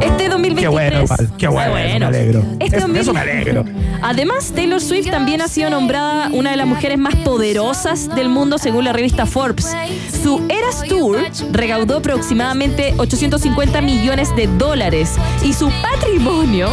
[0.00, 0.56] Este 2023.
[0.60, 1.04] Qué bueno,
[1.38, 2.44] qué bueno, me alegro.
[2.58, 3.64] Este Eso- 2000 eso me alegro.
[4.02, 8.58] Además, Taylor Swift también ha sido nombrada una de las mujeres más poderosas del mundo
[8.58, 9.76] según la revista Forbes.
[10.22, 11.18] Su Eras Tour
[11.52, 15.14] recaudó aproximadamente 850 millones de dólares
[15.44, 16.68] y su patrimonio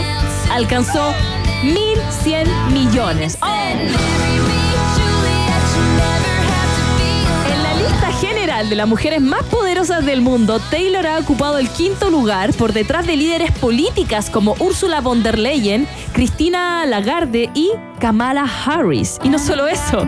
[0.51, 1.13] alcanzó
[1.63, 3.37] 1.100 millones.
[3.41, 4.28] ¡Oh!
[8.67, 13.07] De las mujeres más poderosas del mundo, Taylor ha ocupado el quinto lugar por detrás
[13.07, 19.17] de líderes políticas como Ursula von der Leyen, Cristina Lagarde y Kamala Harris.
[19.23, 20.05] Y no solo eso,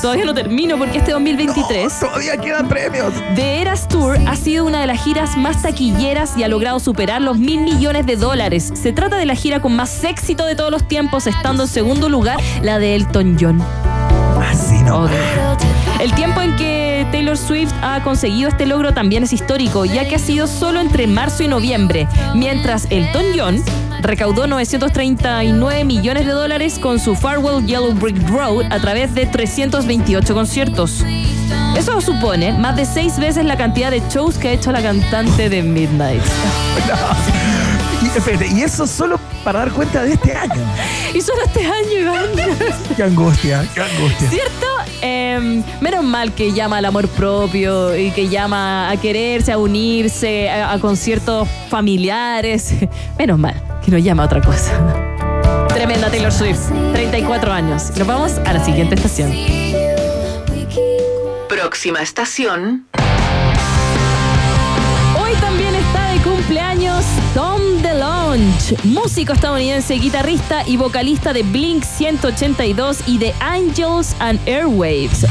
[0.00, 3.12] todavía no termino porque este 2023 todavía quedan premios.
[3.34, 7.20] The Eras Tour ha sido una de las giras más taquilleras y ha logrado superar
[7.20, 8.70] los mil millones de dólares.
[8.74, 12.08] Se trata de la gira con más éxito de todos los tiempos, estando en segundo
[12.08, 13.60] lugar la de Elton John.
[14.40, 15.08] Así no.
[16.00, 20.14] El tiempo en que Taylor Swift ha conseguido este logro también es histórico, ya que
[20.14, 23.62] ha sido solo entre marzo y noviembre, mientras Elton John
[24.00, 30.34] recaudó 939 millones de dólares con su Farewell Yellow Brick Road a través de 328
[30.34, 31.04] conciertos.
[31.76, 35.48] Eso supone más de seis veces la cantidad de shows que ha hecho la cantante
[35.48, 36.22] de Midnight.
[38.52, 40.62] Y eso solo para dar cuenta de este año.
[41.14, 42.26] Y solo este año, Iván.
[42.96, 44.28] Qué angustia, qué angustia.
[44.28, 44.66] ¿Cierto?
[45.02, 50.50] Eh, menos mal que llama al amor propio y que llama a quererse, a unirse,
[50.50, 52.74] a, a conciertos familiares.
[53.18, 54.72] Menos mal que no llama a otra cosa.
[55.68, 57.92] Tremenda Taylor Swift, 34 años.
[57.96, 59.32] Nos vamos a la siguiente estación.
[61.48, 62.87] Próxima estación.
[68.84, 75.26] Músico estadounidense, guitarrista y vocalista de Blink 182 y de Angels and Airwaves.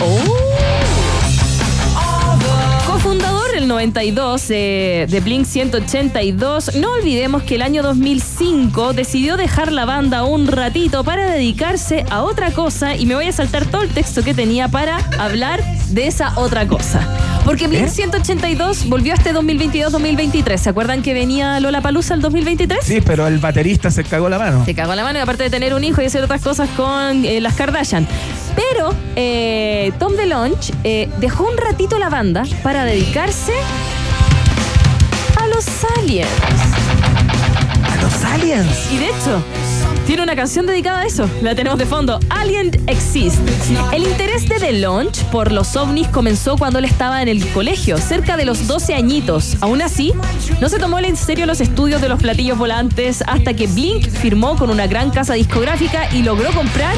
[2.88, 9.72] Cofundador el 92 eh, de Blink 182, no olvidemos que el año 2005 decidió dejar
[9.72, 13.84] la banda un ratito para dedicarse a otra cosa y me voy a saltar todo
[13.84, 17.37] el texto que tenía para hablar de esa otra cosa.
[17.48, 20.58] Porque Blink 182 volvió este 2022-2023.
[20.58, 22.84] ¿Se acuerdan que venía Lola Palusa el 2023?
[22.84, 24.66] Sí, pero el baterista se cagó la mano.
[24.66, 27.24] Se cagó la mano y aparte de tener un hijo y hacer otras cosas con
[27.24, 28.06] eh, las Kardashian.
[28.54, 33.54] Pero eh, Tom DeLonge eh, dejó un ratito la banda para dedicarse
[35.42, 35.66] a los
[35.98, 36.28] aliens.
[37.90, 38.92] ¿A los aliens?
[38.92, 39.42] Y de hecho,
[40.08, 41.30] tiene una canción dedicada a eso.
[41.42, 42.18] La tenemos de fondo.
[42.30, 43.38] Alien Exist.
[43.92, 48.38] El interés de DeLonge por los ovnis comenzó cuando él estaba en el colegio, cerca
[48.38, 49.58] de los 12 añitos.
[49.60, 50.14] Aún así,
[50.62, 54.56] no se tomó en serio los estudios de los platillos volantes hasta que Blink firmó
[54.56, 56.96] con una gran casa discográfica y logró comprar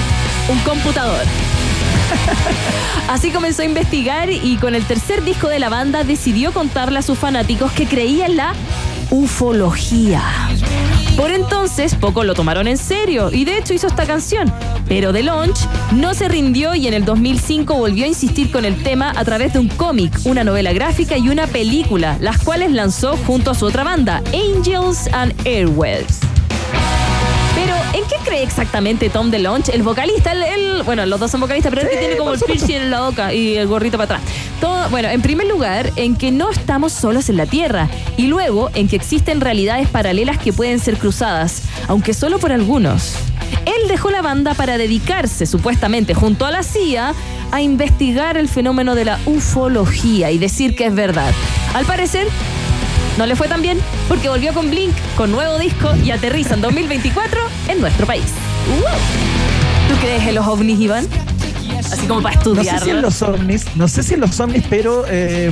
[0.48, 1.26] un computador.
[3.10, 7.02] Así comenzó a investigar y con el tercer disco de la banda decidió contarle a
[7.02, 8.54] sus fanáticos que creía en la
[9.10, 10.22] ufología.
[11.18, 14.52] Por entonces, pocos lo tomaron en serio y de hecho hizo esta canción.
[14.88, 19.14] Pero DeLonge no se rindió y en el 2005 volvió a insistir con el tema
[19.16, 23.52] a través de un cómic, una novela gráfica y una película, las cuales lanzó junto
[23.52, 26.20] a su otra banda, Angels and Airwaves.
[27.56, 30.32] Pero, ¿en qué cree exactamente Tom DeLonge, el vocalista?
[30.32, 33.02] El, bueno, los dos son vocalistas, pero el que tiene como el piercing en la
[33.02, 34.49] boca y el gorrito para atrás.
[34.90, 37.88] Bueno, en primer lugar, en que no estamos solos en la Tierra.
[38.18, 43.14] Y luego, en que existen realidades paralelas que pueden ser cruzadas, aunque solo por algunos.
[43.66, 47.14] Él dejó la banda para dedicarse, supuestamente junto a la CIA,
[47.52, 51.34] a investigar el fenómeno de la ufología y decir que es verdad.
[51.76, 52.28] Al parecer,
[53.18, 56.62] no le fue tan bien porque volvió con Blink, con nuevo disco y aterriza en
[56.62, 58.26] 2024 en nuestro país.
[59.88, 61.08] ¿Tú crees en los ovnis, Iván?
[61.92, 62.66] Así como para estudiar.
[62.66, 65.52] No sé si en los ovnis, no sé si en los ovnis, pero eh,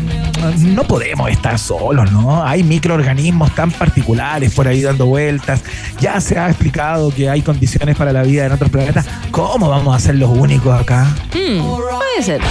[0.60, 2.44] no podemos estar solos, ¿no?
[2.44, 5.64] Hay microorganismos tan particulares por ahí dando vueltas.
[6.00, 9.06] Ya se ha explicado que hay condiciones para la vida en otros planetas.
[9.32, 11.06] ¿Cómo vamos a ser los únicos acá?
[11.34, 12.42] Hmm, puede ser.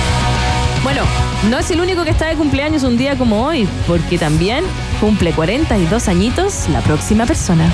[0.82, 1.02] Bueno,
[1.50, 4.64] no es el único que está de cumpleaños un día como hoy, porque también
[5.00, 7.72] cumple 42 añitos la próxima persona.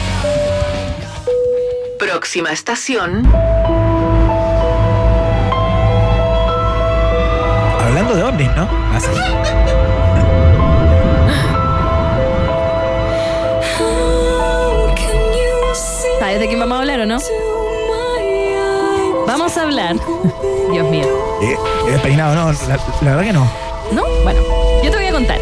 [1.98, 3.28] Próxima estación.
[8.12, 8.68] Hablando de ovnis, ¿no?
[8.94, 9.08] Así.
[16.18, 17.18] ¿Sabes de quién vamos a hablar o no?
[19.26, 19.96] Vamos a hablar.
[20.72, 21.06] Dios mío.
[21.40, 21.56] Eh,
[21.88, 22.34] ¿Es peinado?
[22.34, 23.50] No, la, la verdad que no.
[23.92, 24.04] ¿No?
[24.24, 24.42] Bueno,
[24.84, 25.38] yo te voy a contar.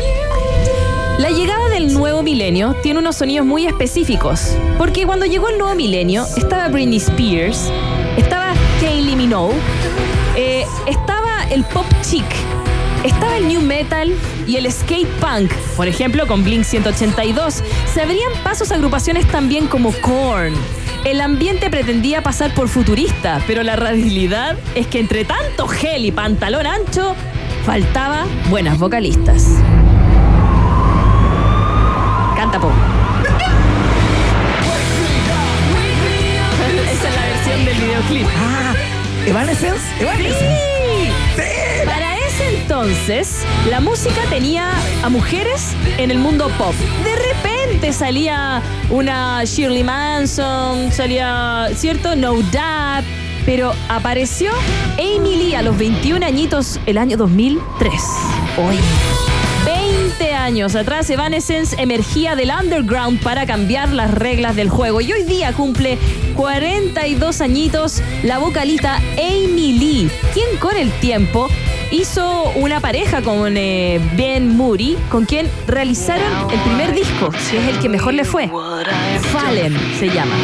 [1.18, 5.75] La llegada del nuevo milenio tiene unos sonidos muy específicos, porque cuando llegó el nuevo
[5.75, 7.68] milenio estaba Britney Spears,
[8.16, 9.57] estaba Kylie Minogue,
[10.37, 12.25] eh, estaba el pop chic,
[13.05, 14.12] estaba el new metal
[14.46, 17.62] y el skate punk, por ejemplo con Blink 182.
[17.92, 20.55] Se abrían pasos a agrupaciones también como Korn.
[21.05, 26.12] El ambiente pretendía pasar por futurista, pero la realidad es que entre tanto gel y
[26.12, 27.14] pantalón ancho,
[27.64, 29.46] faltaba buenas vocalistas.
[32.36, 32.70] Canta po.
[36.92, 38.26] Esa es la versión del videoclip.
[38.36, 38.74] Ah,
[39.26, 39.84] Evanescence.
[40.01, 40.38] Evanescence.
[40.38, 40.70] Sí.
[42.71, 44.71] Entonces, la música tenía
[45.03, 46.73] a mujeres en el mundo pop.
[47.03, 52.14] De repente salía una Shirley Manson, salía, ¿cierto?
[52.14, 53.05] No Doubt.
[53.45, 54.53] Pero apareció
[54.99, 57.93] Amy Lee a los 21 añitos el año 2003.
[58.57, 58.79] Hoy.
[59.64, 65.01] 20 años atrás, Evanescence emergía del underground para cambiar las reglas del juego.
[65.01, 65.99] Y hoy día cumple
[66.37, 71.49] 42 añitos la vocalista Amy Lee, quien con el tiempo
[71.91, 77.68] hizo una pareja con eh, Ben Moody, con quien realizaron el primer disco, que es
[77.68, 78.51] el que mejor le fue.
[79.32, 80.34] Fallen se llama.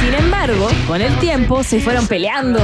[0.00, 2.60] Sin embargo, con el tiempo se fueron peleando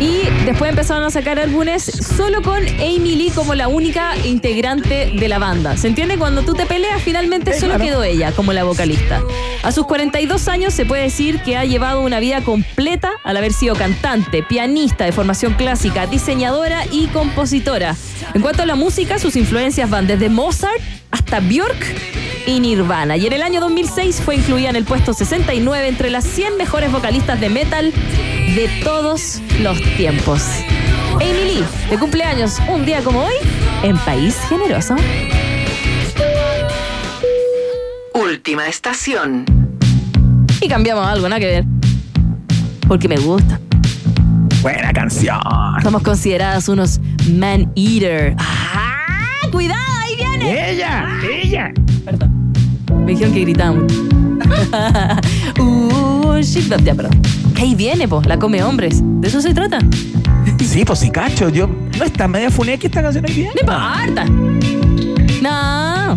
[0.00, 5.28] y después empezaron a sacar álbumes solo con Amy Lee como la única integrante de
[5.28, 5.76] la banda.
[5.76, 6.16] ¿Se entiende?
[6.18, 7.84] Cuando tú te peleas, finalmente Sí, solo claro.
[7.84, 9.20] quedó ella como la vocalista.
[9.62, 13.52] A sus 42 años se puede decir que ha llevado una vida completa al haber
[13.52, 17.96] sido cantante, pianista de formación clásica, diseñadora y compositora.
[18.34, 20.80] En cuanto a la música, sus influencias van desde Mozart
[21.10, 21.84] hasta Björk
[22.46, 23.16] y Nirvana.
[23.16, 26.92] Y en el año 2006 fue incluida en el puesto 69 entre las 100 mejores
[26.92, 27.92] vocalistas de metal
[28.54, 30.42] de todos los tiempos.
[31.16, 33.34] Amy Lee, de cumpleaños un día como hoy,
[33.82, 34.96] en País Generoso.
[38.14, 39.44] Última estación.
[40.60, 41.64] Y cambiamos algo, nada que ver.
[42.86, 43.60] Porque me gusta.
[44.62, 45.38] Buena canción.
[45.82, 48.34] Somos consideradas unos man eater.
[48.38, 49.48] ¡Ah!
[49.52, 49.80] ¡Cuidado!
[50.02, 50.70] ¡Ahí viene!
[50.72, 51.06] ¡Ella!
[51.22, 51.72] ¡Ella!
[52.04, 52.52] Perdón.
[53.04, 53.92] Me dijeron que gritamos.
[55.60, 57.37] uh, shit, ya, perdón.
[57.58, 59.00] Que ahí viene, pues, la come hombres.
[59.02, 59.80] De eso se trata.
[60.64, 61.48] Sí, pues sí, cacho.
[61.48, 63.50] Yo, ¿No está media funeque esta canción ahí bien?
[63.56, 64.24] ¡No importa!
[65.42, 66.16] No.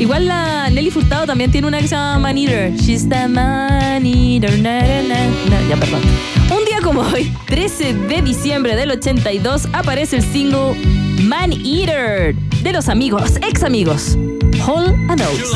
[0.00, 2.74] Igual la Nelly Furtado también tiene una que se llama Man Eater.
[2.74, 4.58] She's the Man Eater.
[4.58, 5.68] Na, na, na.
[5.68, 6.00] Ya, perdón.
[6.50, 10.74] Un día como hoy, 13 de diciembre del 82, aparece el single
[11.22, 14.18] Man Eater de los amigos, ex amigos,
[14.66, 15.52] Hall and Oates.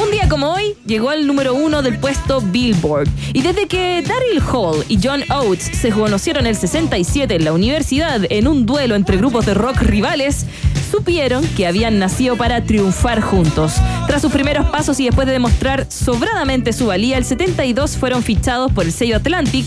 [0.00, 0.61] Un día como hoy,
[0.92, 3.08] llegó al número uno del puesto Billboard.
[3.32, 7.54] Y desde que Daryl Hall y John Oates se conocieron en el 67 en la
[7.54, 10.44] universidad en un duelo entre grupos de rock rivales,
[10.90, 13.72] supieron que habían nacido para triunfar juntos.
[14.06, 18.70] Tras sus primeros pasos y después de demostrar sobradamente su valía, el 72 fueron fichados
[18.70, 19.66] por el sello Atlantic,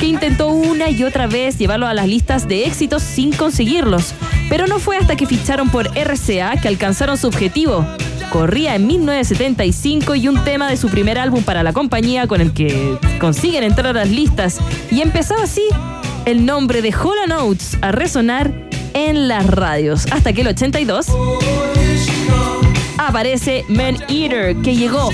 [0.00, 4.12] que intentó una y otra vez llevarlo a las listas de éxitos sin conseguirlos.
[4.48, 7.86] Pero no fue hasta que ficharon por RCA que alcanzaron su objetivo.
[8.30, 12.52] Corría en 1975 y un tema de su primer álbum para la compañía con el
[12.52, 14.58] que consiguen entrar a las listas.
[14.90, 15.62] Y empezó así
[16.24, 18.52] el nombre de Hall Oates a resonar
[18.94, 20.06] en las radios.
[20.10, 21.06] Hasta que el 82
[22.98, 25.10] aparece Man Eater, que llegó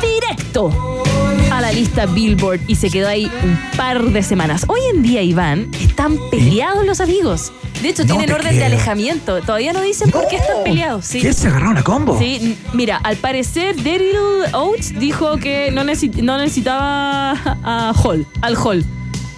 [0.00, 1.02] directo
[1.50, 4.64] a la lista Billboard y se quedó ahí un par de semanas.
[4.68, 7.52] Hoy en día, Iván, están peleados los amigos.
[7.82, 9.40] De hecho, No tienen orden de alejamiento.
[9.42, 11.04] Todavía no dicen por qué están peleados.
[11.04, 11.20] Sí.
[11.20, 12.18] ¿Qué se agarraron a combo?
[12.18, 14.16] Sí, mira, al parecer Daryl
[14.52, 17.32] Oates dijo que no, necesi- no necesitaba
[17.64, 18.84] a Hall, al Hall.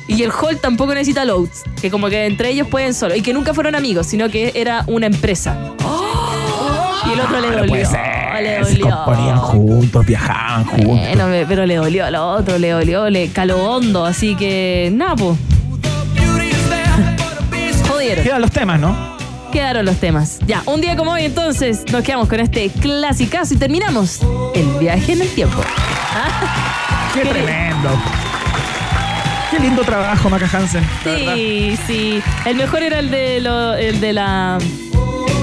[0.06, 3.14] Y el Hall tampoco necesita al Oates, que como que entre ellos pueden solo.
[3.16, 5.56] Y que nunca fueron amigos, sino que era una empresa.
[7.06, 7.66] Y el otro le dolió.
[7.66, 8.00] puede ser.
[8.42, 8.96] Le Se dolió.
[9.04, 10.86] componían juntos, viajaban juntos.
[10.86, 15.38] Bueno, pero le dolió al otro, le dolió, le caló hondo, así que nada, pues.
[18.04, 18.24] Jodieron.
[18.24, 19.14] Quedan los temas, ¿no?
[19.52, 20.38] Quedaron los temas.
[20.46, 24.18] Ya, un día como hoy entonces nos quedamos con este clasicazo y terminamos
[24.54, 25.60] el viaje en el tiempo.
[26.12, 27.90] Ah, Qué tremendo.
[29.50, 30.82] Qué lindo trabajo, Maca Hansen.
[31.04, 32.22] Sí, sí.
[32.44, 34.58] El mejor era el de, lo- el de la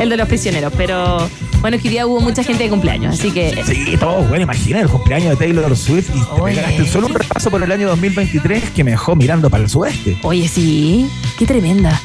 [0.02, 1.30] el de los prisioneros, pero
[1.62, 4.44] bueno, es que hoy día hubo mucha gente de cumpleaños, así que Sí, todo bueno.
[4.44, 6.56] Imagina el cumpleaños de Taylor Swift y te Oye.
[6.56, 10.18] pegaste solo un repaso por el año 2023 que me dejó mirando para el sudeste.
[10.24, 11.08] Oye, sí,
[11.38, 12.02] qué tremenda.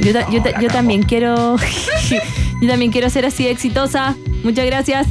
[0.00, 1.56] Yo, ta- yo ta- yo también quiero
[2.60, 4.14] yo también quiero ser así de exitosa.
[4.44, 5.06] Muchas gracias.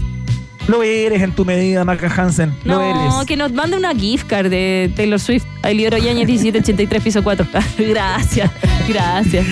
[0.68, 2.56] Lo eres en tu medida, Maca Hansen.
[2.64, 2.82] Lo No,
[3.16, 3.26] eres.
[3.28, 5.46] que nos mande una gift card de Taylor Swift.
[5.62, 7.46] Ailio Yañez 1783 piso 4.
[7.78, 8.50] gracias,
[8.88, 9.46] gracias.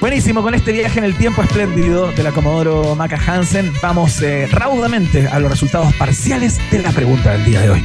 [0.00, 4.46] Buenísimo, con este viaje en el tiempo espléndido de la Comodoro Maca Hansen, vamos eh,
[4.50, 7.84] raudamente a los resultados parciales de la pregunta del día de hoy.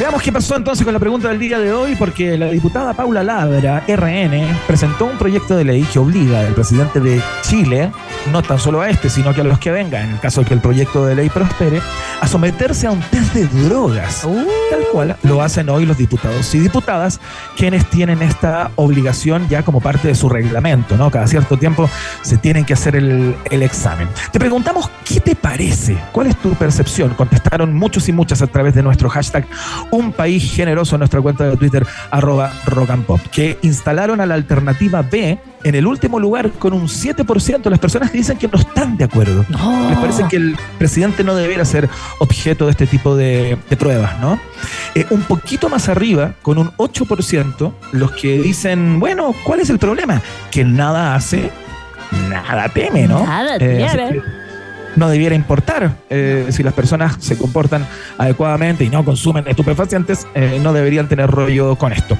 [0.00, 3.22] Veamos qué pasó entonces con la pregunta del día de hoy, porque la diputada Paula
[3.22, 7.92] Labra, RN, presentó un proyecto de ley que obliga al presidente de Chile,
[8.32, 10.46] no tan solo a este, sino que a los que vengan, en el caso de
[10.46, 11.82] que el proyecto de ley prospere,
[12.18, 14.22] a someterse a un test de drogas,
[14.70, 17.20] tal cual lo hacen hoy los diputados y diputadas,
[17.54, 21.10] quienes tienen esta obligación ya como parte de su reglamento, ¿no?
[21.10, 21.90] Cada cierto tiempo
[22.22, 24.08] se tienen que hacer el, el examen.
[24.32, 25.98] Te preguntamos, ¿qué te parece?
[26.10, 27.10] ¿Cuál es tu percepción?
[27.10, 29.44] Contestaron muchos y muchas a través de nuestro hashtag
[29.90, 34.26] Un País Generoso en nuestra cuenta de Twitter, arroba rock and pop, que instalaron a
[34.26, 38.38] la alternativa B en el último lugar con un 7% de las personas que dicen
[38.38, 39.44] que no están de acuerdo.
[39.88, 41.88] Les parece que el presidente no debiera ser
[42.18, 44.40] objeto de este tipo de, de pruebas, ¿no?
[44.94, 49.78] Eh, un poquito más arriba, con un 8%, los que dicen, bueno, ¿cuál es el
[49.78, 50.22] problema?
[50.50, 51.50] Que nada hace,
[52.28, 53.24] nada teme, ¿no?
[53.24, 54.22] Nada Eh,
[54.96, 57.86] no debiera importar eh, si las personas se comportan
[58.18, 62.16] adecuadamente y no consumen estupefacientes, eh, no deberían tener rollo con esto.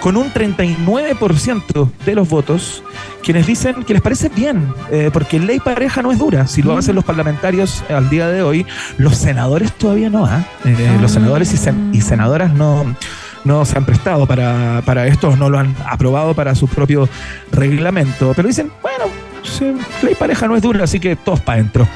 [0.00, 2.82] Con un 39% de los votos,
[3.22, 6.46] quienes dicen que les parece bien, eh, porque ley pareja no es dura.
[6.46, 8.66] Si lo hacen los parlamentarios al día de hoy,
[8.98, 10.26] los senadores todavía no.
[10.26, 10.44] ¿ah?
[10.64, 12.94] Eh, Los senadores y, sen- y senadoras no,
[13.44, 17.08] no se han prestado para, para esto, no lo han aprobado para su propio
[17.50, 18.32] reglamento.
[18.34, 19.06] Pero dicen, bueno,
[20.02, 21.88] ley pareja no es dura, así que todos para adentro.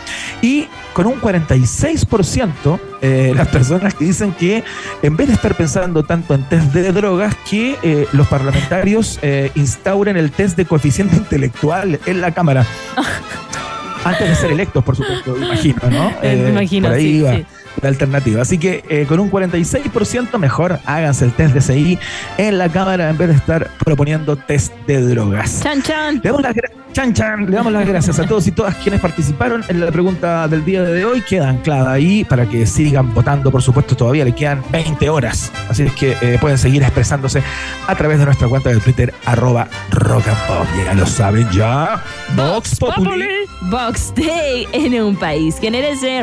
[0.43, 4.65] Y con un 46% eh, las personas que dicen que
[5.03, 9.51] en vez de estar pensando tanto en test de drogas, que eh, los parlamentarios eh,
[9.55, 12.67] instauren el test de coeficiente intelectual en la Cámara.
[14.05, 16.13] Antes de ser electos, por supuesto, imagino, ¿no?
[16.23, 17.47] Eh, me imagino, por ahí sí, va sí.
[17.83, 18.43] La alternativa.
[18.43, 21.99] Así que eh, con un 46% mejor háganse el test de CI
[22.39, 25.63] en la Cámara en vez de estar proponiendo test de drogas.
[25.63, 26.21] Chan, chan.
[26.23, 26.55] Le damos las,
[26.93, 27.47] chan, chan.
[27.51, 30.83] Le damos las gracias a todos y todas quienes participaron en la pregunta del día
[30.83, 31.23] de hoy.
[31.23, 33.51] Queda anclada ahí para que sigan votando.
[33.51, 35.53] Por supuesto, todavía le quedan 20 horas.
[35.69, 37.43] Así es que eh, pueden seguir expresándose
[37.87, 40.67] a través de nuestra cuenta de Twitter, arroba rock and pop.
[40.85, 42.03] Ya lo saben ya.
[42.33, 43.29] Vox Populi.
[43.63, 46.23] Box Day en un país que merece.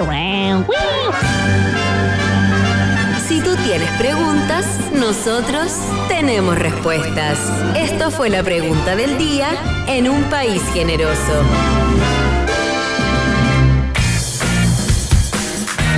[3.27, 5.71] Si tú tienes preguntas, nosotros
[6.09, 7.37] tenemos respuestas.
[7.77, 9.47] Esto fue la pregunta del día
[9.87, 11.43] en un país generoso.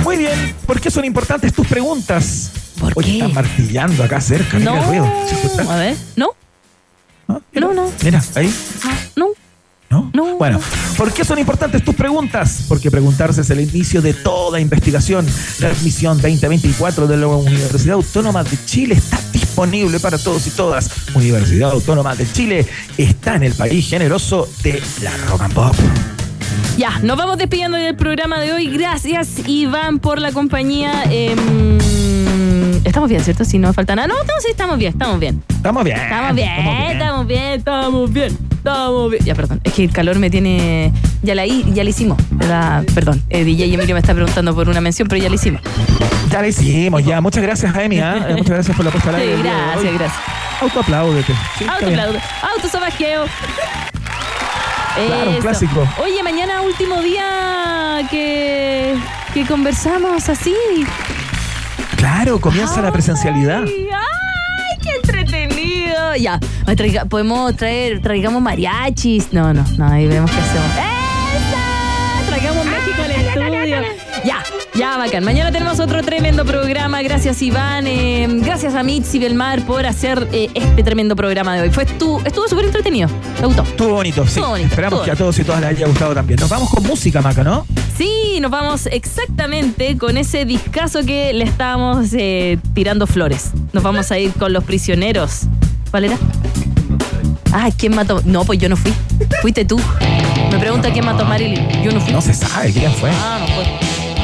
[0.04, 0.54] Muy bien.
[0.66, 2.52] ¿Por qué son importantes tus preguntas?
[2.78, 3.14] ¿Por Oye, qué?
[3.18, 4.58] están martillando acá cerca.
[4.58, 4.78] Mira No.
[4.82, 5.70] el ruido.
[5.70, 6.28] A ver, ¿no?
[7.26, 8.54] No, no, Mira, ahí.
[9.16, 9.26] no.
[9.26, 9.32] ¿No?
[10.38, 10.60] Bueno,
[10.96, 12.64] ¿por qué son importantes tus preguntas?
[12.68, 15.26] Porque preguntarse es el inicio de toda investigación.
[15.60, 20.90] La admisión 2024 de la Universidad Autónoma de Chile está disponible para todos y todas.
[21.14, 22.66] Universidad Autónoma de Chile
[22.98, 25.74] está en el país generoso de la rock and pop.
[26.76, 28.66] Ya, nos vamos despidiendo del programa de hoy.
[28.68, 31.04] Gracias, Iván, por la compañía.
[31.10, 31.78] Em,
[32.84, 33.44] estamos bien, ¿cierto?
[33.44, 34.08] Si no falta nada.
[34.08, 35.42] No, no, sí, estamos bien, estamos bien.
[35.48, 35.96] Estamos bien.
[35.96, 38.53] Estamos bien, estamos bien, estamos bien, estamos bien.
[39.24, 40.90] Ya, perdón, es que el calor me tiene.
[41.22, 42.18] Ya la, ya la hicimos.
[42.40, 45.60] La- perdón, eh, DJ Emilio me está preguntando por una mención, pero ya la hicimos.
[46.30, 47.20] Ya lo hicimos, ya.
[47.20, 48.00] Muchas gracias, Emi.
[48.00, 48.26] ¿ah?
[48.28, 49.36] Eh, Muchas gracias por la puesta al Sí, aire.
[49.36, 50.20] de gracias, gracias.
[50.62, 51.32] Autoapláudete.
[51.58, 51.70] Sí, bien.
[51.70, 52.18] Autoplaudo,
[52.54, 53.24] autosobajeo.
[55.06, 55.88] Claro, un clásico.
[56.02, 58.94] Oye, mañana último día que,
[59.34, 60.54] que conversamos así.
[61.96, 63.64] Claro, comienza la presencialidad.
[63.64, 64.90] ¡Ay, ay, qué
[66.18, 66.38] Ya,
[66.76, 69.32] traiga- podemos traer, traigamos mariachis.
[69.32, 70.70] No, no, no, ahí vemos qué hacemos.
[70.70, 72.26] ¡Esa!
[72.28, 73.76] Traigamos México al estudio.
[74.24, 74.42] Ya,
[74.74, 75.24] ya, bacán.
[75.24, 77.02] Mañana tenemos otro tremendo programa.
[77.02, 77.86] Gracias, Iván.
[77.86, 81.70] eh, gracias a Mitzi Belmar por hacer eh, este tremendo programa de hoy.
[81.70, 83.08] Fue estu- estuvo súper entretenido.
[83.40, 83.62] Me gustó.
[83.62, 84.28] Estuvo bonito, sí.
[84.30, 86.40] Estuvo bonito, Esperamos estuvo que a todos y todas les haya gustado también.
[86.40, 87.66] Nos vamos con música, Maca, ¿no?
[87.98, 93.50] Sí, nos vamos exactamente con ese discazo que le estábamos eh, tirando flores.
[93.72, 95.42] Nos vamos a ir con los prisioneros.
[95.94, 96.18] ¿Cuál era?
[97.52, 98.20] Ay, ¿quién mató?
[98.24, 98.92] No, pues yo no fui.
[99.42, 99.80] Fuiste tú.
[100.50, 101.68] Me pregunta quién mató a Marilyn.
[101.84, 102.12] Yo no fui.
[102.12, 103.10] No se sabe quién fue.
[103.12, 103.64] Ah, no fue.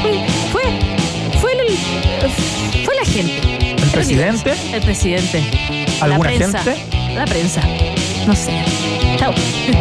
[0.01, 3.75] Fue, fue, fue, el- fue la gente.
[3.81, 4.53] ¿El presidente?
[4.73, 5.43] El presidente.
[6.01, 6.59] ¿Alguna la prensa.
[6.59, 7.15] gente?
[7.15, 7.61] La prensa.
[8.27, 8.51] No sé.
[9.17, 9.33] Chao.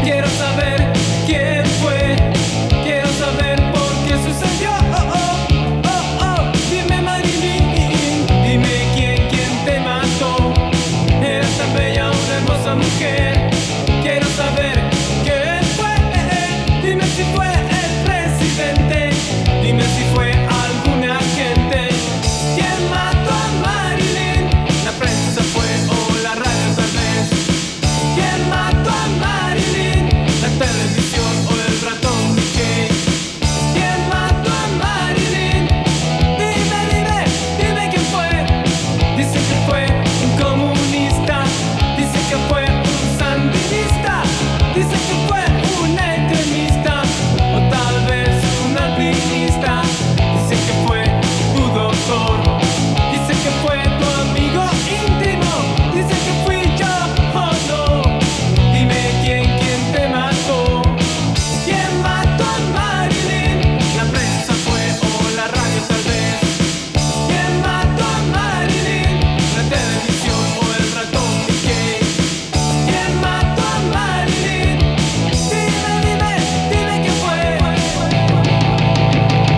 [0.04, 0.92] Quiero saber
[1.26, 2.29] quién fue